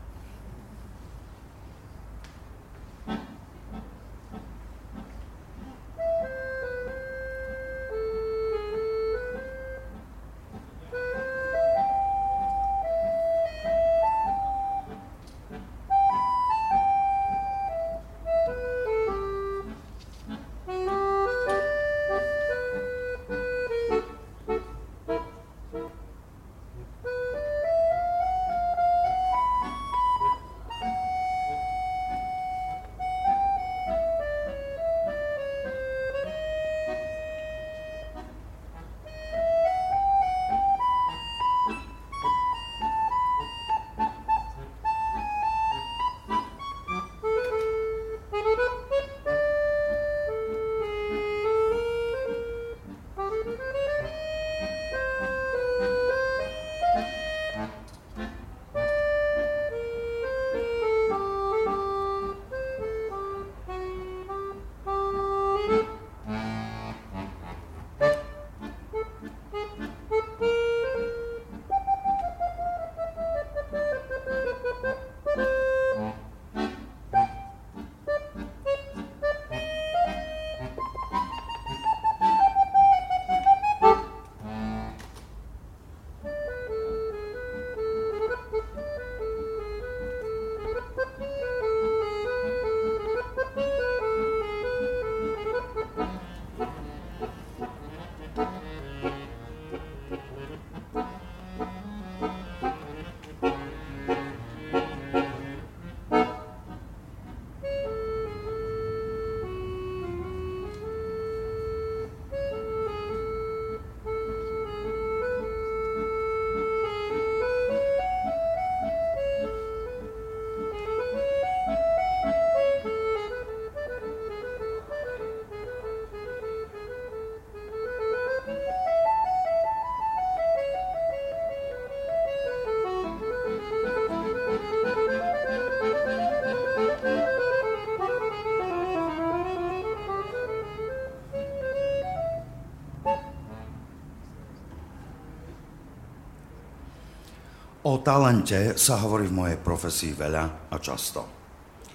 [148.04, 151.24] Talente sa hovorí v mojej profesii veľa a často.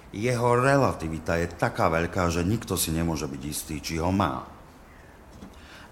[0.09, 4.41] Jeho relativita je taká veľká, že nikto si nemôže byť istý, či ho má.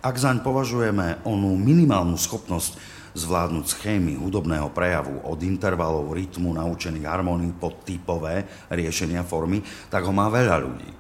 [0.01, 7.53] Ak zaň považujeme onú minimálnu schopnosť zvládnuť schémy hudobného prejavu od intervalov rytmu naučených harmónií
[7.53, 10.91] po typové riešenia formy, tak ho má veľa ľudí.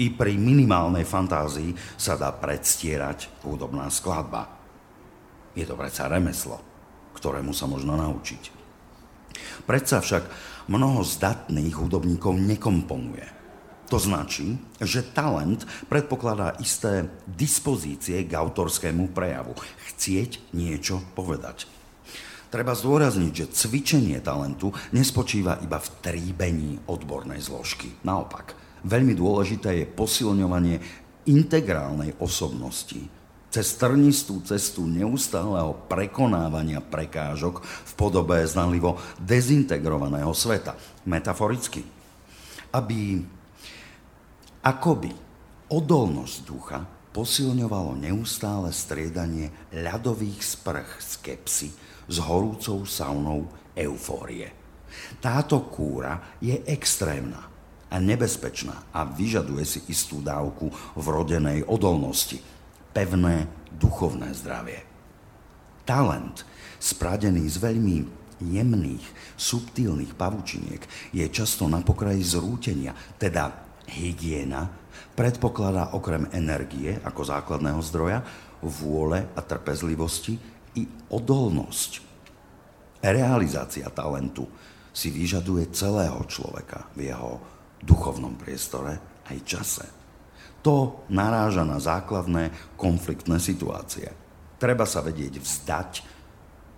[0.00, 4.48] I pri minimálnej fantázii sa dá predstierať hudobná skladba.
[5.52, 6.69] Je to predsa remeslo
[7.16, 8.42] ktorému sa možno naučiť.
[9.64, 10.24] Predsa však
[10.70, 13.26] mnoho zdatných hudobníkov nekomponuje.
[13.90, 19.58] To značí, že talent predpokladá isté dispozície k autorskému prejavu.
[19.90, 21.66] Chcieť niečo povedať.
[22.50, 27.90] Treba zdôrazniť, že cvičenie talentu nespočíva iba v tríbení odbornej zložky.
[28.06, 28.54] Naopak,
[28.86, 30.76] veľmi dôležité je posilňovanie
[31.30, 33.19] integrálnej osobnosti,
[33.50, 40.78] cez trnistú cestu neustáleho prekonávania prekážok v podobe znalivo dezintegrovaného sveta.
[41.10, 41.82] Metaforicky.
[42.70, 43.18] Aby
[44.62, 45.10] akoby
[45.66, 51.74] odolnosť ducha posilňovalo neustále striedanie ľadových sprch skepsy
[52.06, 54.54] s horúcou saunou eufórie.
[55.18, 57.50] Táto kúra je extrémna
[57.90, 62.38] a nebezpečná a vyžaduje si istú dávku vrodenej odolnosti
[62.90, 64.82] pevné duchovné zdravie.
[65.86, 66.44] Talent,
[66.78, 67.96] spradený z veľmi
[68.40, 70.82] jemných, subtilných pavučiniek,
[71.12, 73.52] je často na pokraji zrútenia, teda
[73.90, 74.70] hygiena,
[75.14, 78.20] predpokladá okrem energie ako základného zdroja,
[78.60, 80.36] vôle a trpezlivosti
[80.76, 81.92] i odolnosť.
[83.00, 84.44] Realizácia talentu
[84.92, 87.40] si vyžaduje celého človeka v jeho
[87.80, 89.99] duchovnom priestore aj čase.
[90.60, 94.12] To naráža na základné konfliktné situácie.
[94.60, 95.90] Treba sa vedieť vzdať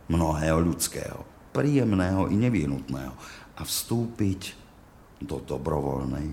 [0.06, 3.14] mnohého ľudského, príjemného i nevyhnutného
[3.58, 4.54] a vstúpiť
[5.18, 6.28] do dobrovoľnej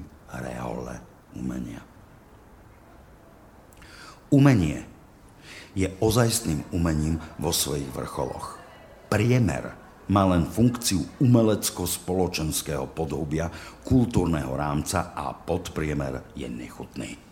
[0.46, 0.96] reole
[1.34, 1.82] umenia.
[4.30, 4.86] Umenie
[5.74, 8.62] je ozajstným umením vo svojich vrcholoch.
[9.10, 9.74] Priemer
[10.10, 13.50] má len funkciu umelecko-spoločenského podobia,
[13.86, 17.29] kultúrneho rámca a podpriemer je nechutný.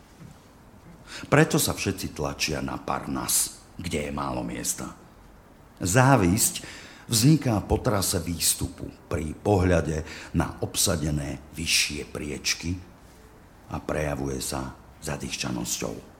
[1.27, 4.91] Preto sa všetci tlačia na Parnas, kde je málo miesta.
[5.77, 6.65] Závisť
[7.07, 10.03] vzniká po trase výstupu pri pohľade
[10.35, 12.75] na obsadené vyššie priečky
[13.71, 16.17] a prejavuje sa zadýščanosťou.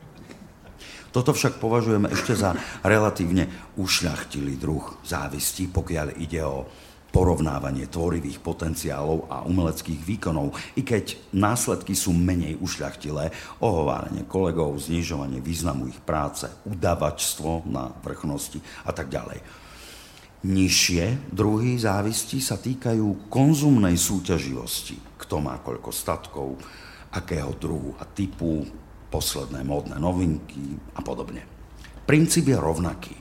[1.11, 2.53] Toto však považujeme ešte za
[2.85, 6.67] relatívne ušľachtilý druh závisti, pokiaľ ide o
[7.12, 13.32] porovnávanie tvorivých potenciálov a umeleckých výkonov, i keď následky sú menej ušľachtilé,
[13.64, 19.39] ohováranie kolegov, znižovanie významu ich práce, udavačstvo na vrchnosti a tak ďalej.
[20.47, 25.18] Nižšie druhy závisti sa týkajú konzumnej súťaživosti.
[25.18, 26.62] Kto má koľko statkov,
[27.10, 28.62] akého druhu a typu,
[29.08, 31.41] posledné módne novinky a podobne.
[32.05, 33.18] Princíp je rovnaký,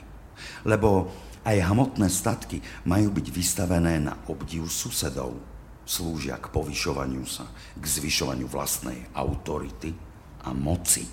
[0.66, 1.10] lebo
[1.46, 2.58] aj hmotné statky
[2.90, 5.38] majú byť vystavené na obdiv susedov.
[5.86, 7.46] Slúžia k povyšovaniu sa,
[7.78, 9.94] k zvyšovaniu vlastnej autority
[10.42, 11.06] a moci.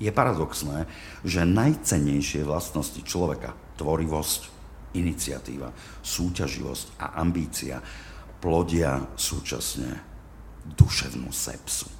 [0.00, 0.88] Je paradoxné,
[1.20, 4.56] že najcennejšie vlastnosti človeka, tvorivosť,
[4.96, 7.84] iniciatíva, súťaživosť a ambícia,
[8.40, 10.00] plodia súčasne
[10.64, 11.95] duševnú sepsu.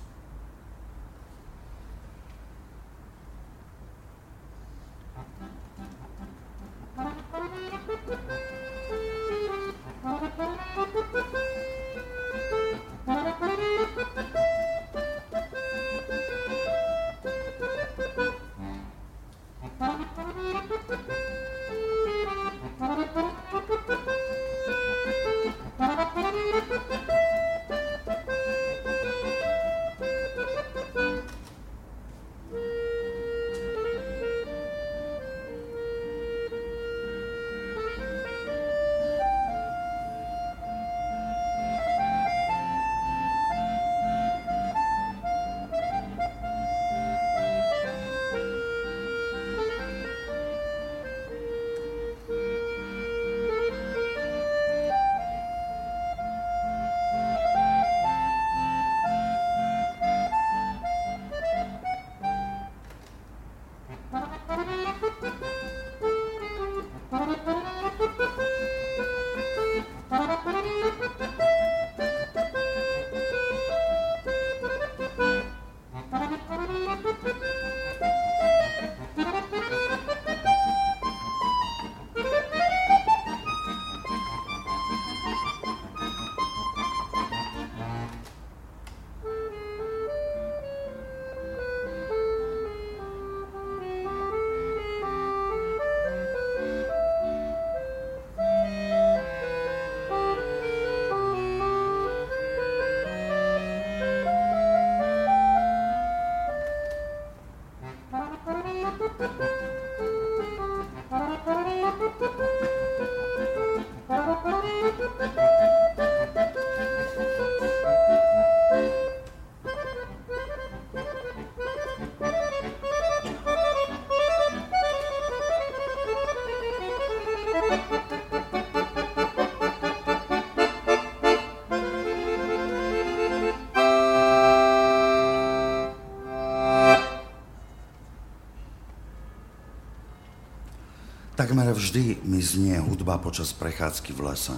[141.96, 144.52] Vždy mi znie hudba počas prechádzky v lese.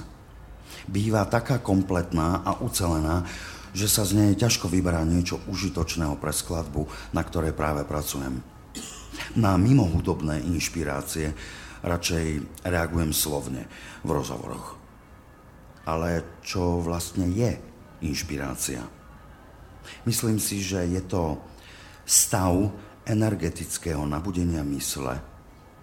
[0.91, 3.31] Býva taká kompletná a ucelená,
[3.71, 8.43] že sa z nej ťažko vyberá niečo užitočného pre skladbu, na ktorej práve pracujem.
[9.39, 11.31] Na mimohudobné inšpirácie
[11.87, 13.71] radšej reagujem slovne
[14.03, 14.75] v rozhovoroch.
[15.87, 17.55] Ale čo vlastne je
[18.03, 18.83] inšpirácia?
[20.11, 21.39] Myslím si, že je to
[22.03, 22.51] stav
[23.07, 25.38] energetického nabudenia mysle,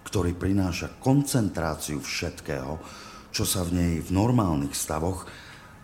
[0.06, 2.78] ktorý prináša koncentráciu všetkého,
[3.34, 5.26] čo sa v nej v normálnych stavoch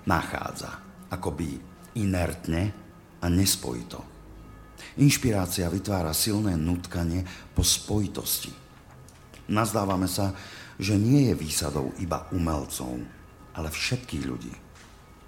[0.07, 0.79] nachádza.
[1.11, 1.59] Akoby
[1.99, 2.71] inertne
[3.19, 4.01] a nespojito.
[5.03, 8.55] Inšpirácia vytvára silné nutkanie po spojitosti.
[9.51, 10.33] Nazdávame sa,
[10.79, 12.97] že nie je výsadou iba umelcov,
[13.53, 14.55] ale všetkých ľudí.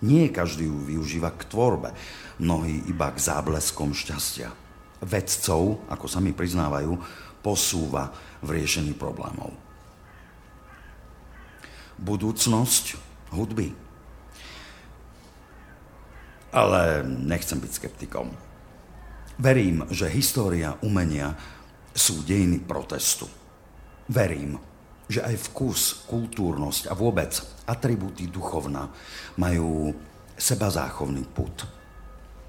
[0.05, 1.91] Nie každý ju využíva k tvorbe,
[2.41, 4.53] mnohí iba k zábleskom šťastia.
[5.05, 6.97] Vedcov, ako sami priznávajú,
[7.45, 8.09] posúva
[8.41, 9.53] v riešení problémov.
[12.01, 12.97] Budúcnosť
[13.37, 13.77] hudby.
[16.57, 18.33] Ale nechcem byť skeptikom.
[19.37, 21.37] Verím, že história umenia
[21.93, 23.29] sú dejiny protestu.
[24.09, 24.57] Verím,
[25.11, 27.37] že aj vkus, kultúrnosť a vôbec
[27.69, 28.89] atribúty duchovna
[29.37, 29.93] majú
[30.39, 31.74] sebazáchovný put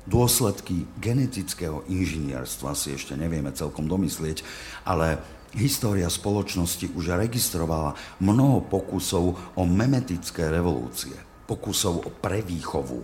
[0.05, 4.45] Dôsledky genetického inžinierstva si ešte nevieme celkom domyslieť,
[4.85, 5.17] ale
[5.57, 11.17] história spoločnosti už registrovala mnoho pokusov o memetické revolúcie,
[11.49, 13.01] pokusov o prevýchovu.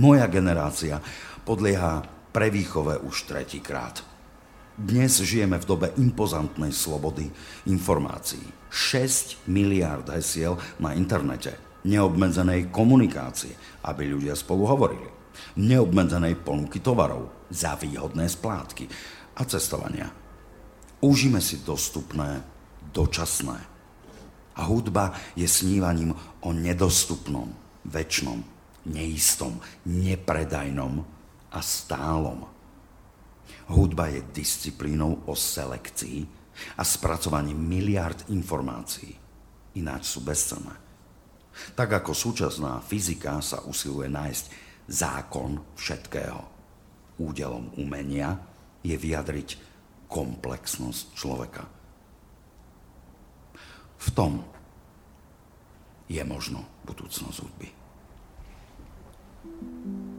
[0.00, 0.96] Moja generácia
[1.44, 4.00] podlieha prevýchove už tretíkrát.
[4.80, 7.28] Dnes žijeme v dobe impozantnej slobody
[7.68, 8.42] informácií.
[8.72, 13.52] 6 miliard hesiel na internete, neobmedzenej komunikácie,
[13.84, 15.13] aby ľudia spolu hovorili
[15.58, 18.84] neobmedzenej ponuky tovarov za výhodné splátky
[19.38, 20.08] a cestovania.
[21.04, 22.40] Užíme si dostupné,
[22.94, 23.58] dočasné.
[24.54, 27.50] A hudba je snívaním o nedostupnom,
[27.84, 28.40] väčšnom,
[28.86, 31.02] neistom, nepredajnom
[31.50, 32.46] a stálom.
[33.68, 36.24] Hudba je disciplínou o selekcii
[36.78, 39.12] a spracovaní miliard informácií.
[39.74, 40.78] Ináč sú bezcenné.
[41.74, 44.44] Tak ako súčasná fyzika sa usiluje nájsť
[44.88, 46.40] zákon všetkého.
[47.20, 48.34] Údelom umenia
[48.82, 49.48] je vyjadriť
[50.10, 51.64] komplexnosť človeka.
[53.98, 54.42] V tom
[56.10, 57.68] je možno budúcnosť hudby.
[59.44, 60.13] Hudba.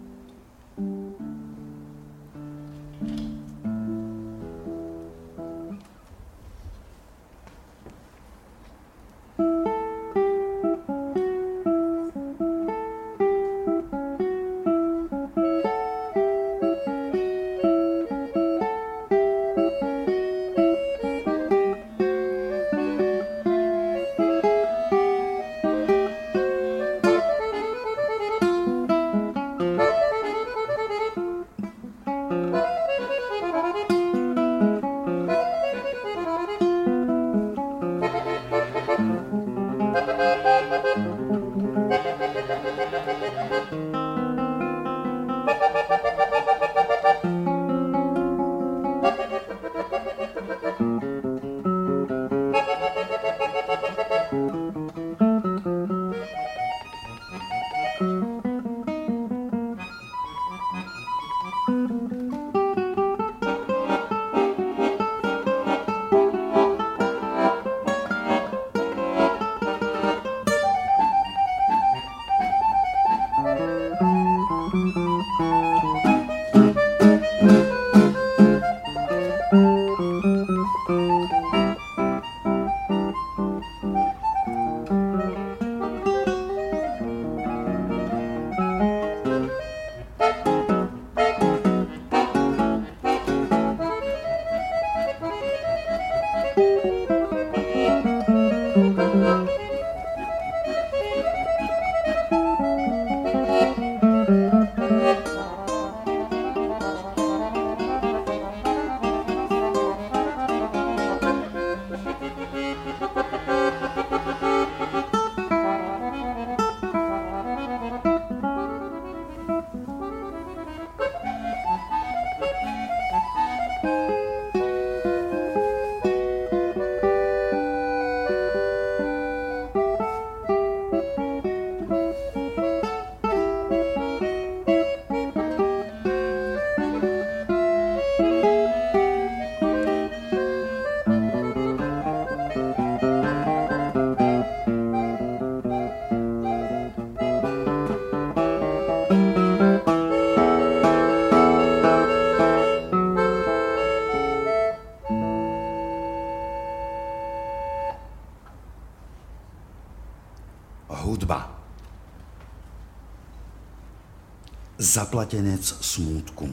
[164.96, 166.48] Zaplatenec smútku,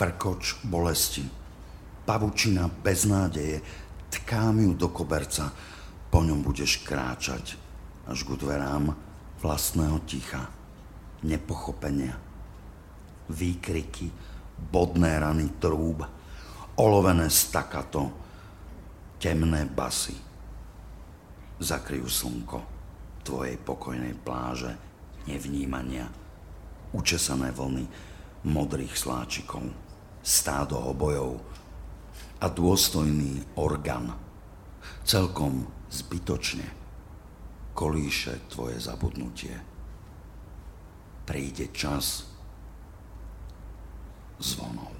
[0.00, 1.20] vrkoč bolesti,
[2.08, 3.60] pavučina beznádeje,
[4.08, 5.52] tkám ju do koberca,
[6.08, 7.60] po ňom budeš kráčať.
[8.08, 8.96] Až k dverám
[9.44, 10.48] vlastného ticha,
[11.20, 12.16] nepochopenia,
[13.28, 14.08] výkriky,
[14.56, 16.00] bodné rany trúb,
[16.80, 18.08] olovené stakato,
[19.20, 20.16] temné basy.
[21.60, 22.58] Zakryjú slnko
[23.20, 24.72] tvojej pokojnej pláže
[25.28, 26.08] nevnímania,
[26.92, 27.84] učesané vlny
[28.46, 29.64] modrých sláčikov,
[30.20, 31.40] stádo obojov
[32.40, 34.16] a dôstojný orgán.
[35.04, 36.64] Celkom zbytočne
[37.76, 39.56] kolíše tvoje zabudnutie.
[41.24, 42.28] Príde čas
[44.40, 44.99] zvonov.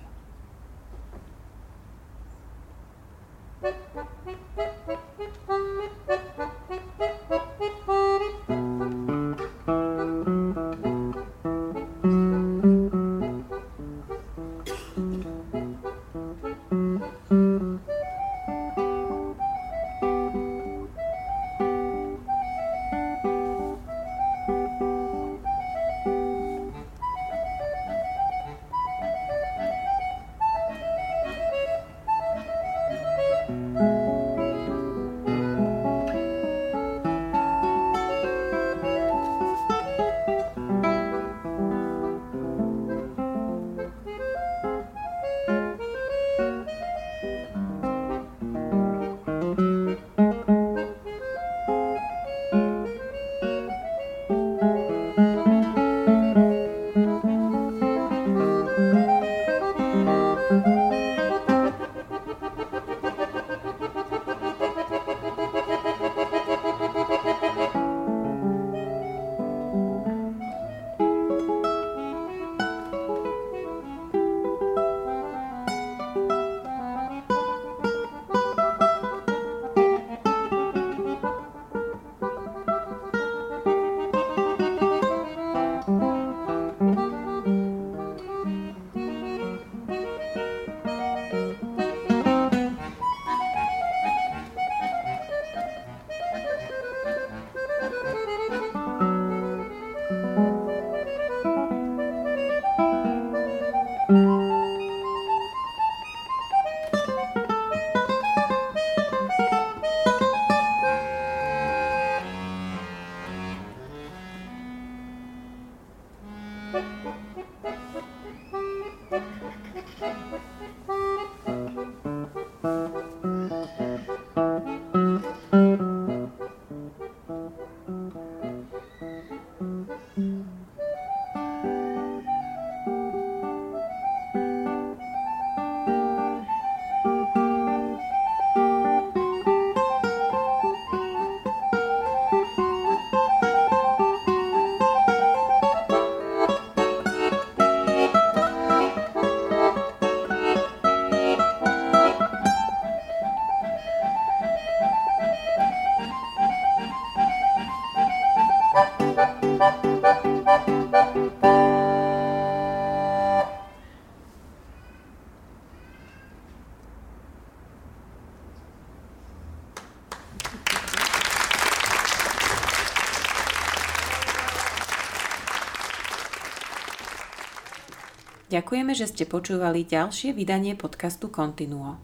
[178.50, 182.02] Ďakujeme, že ste počúvali ďalšie vydanie podcastu Continuo.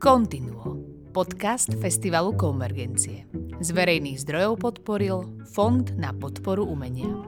[0.00, 0.80] Continuo.
[1.12, 3.28] Podcast Festivalu Konvergencie.
[3.60, 7.27] Z verejných zdrojov podporil Fond na podporu umenia.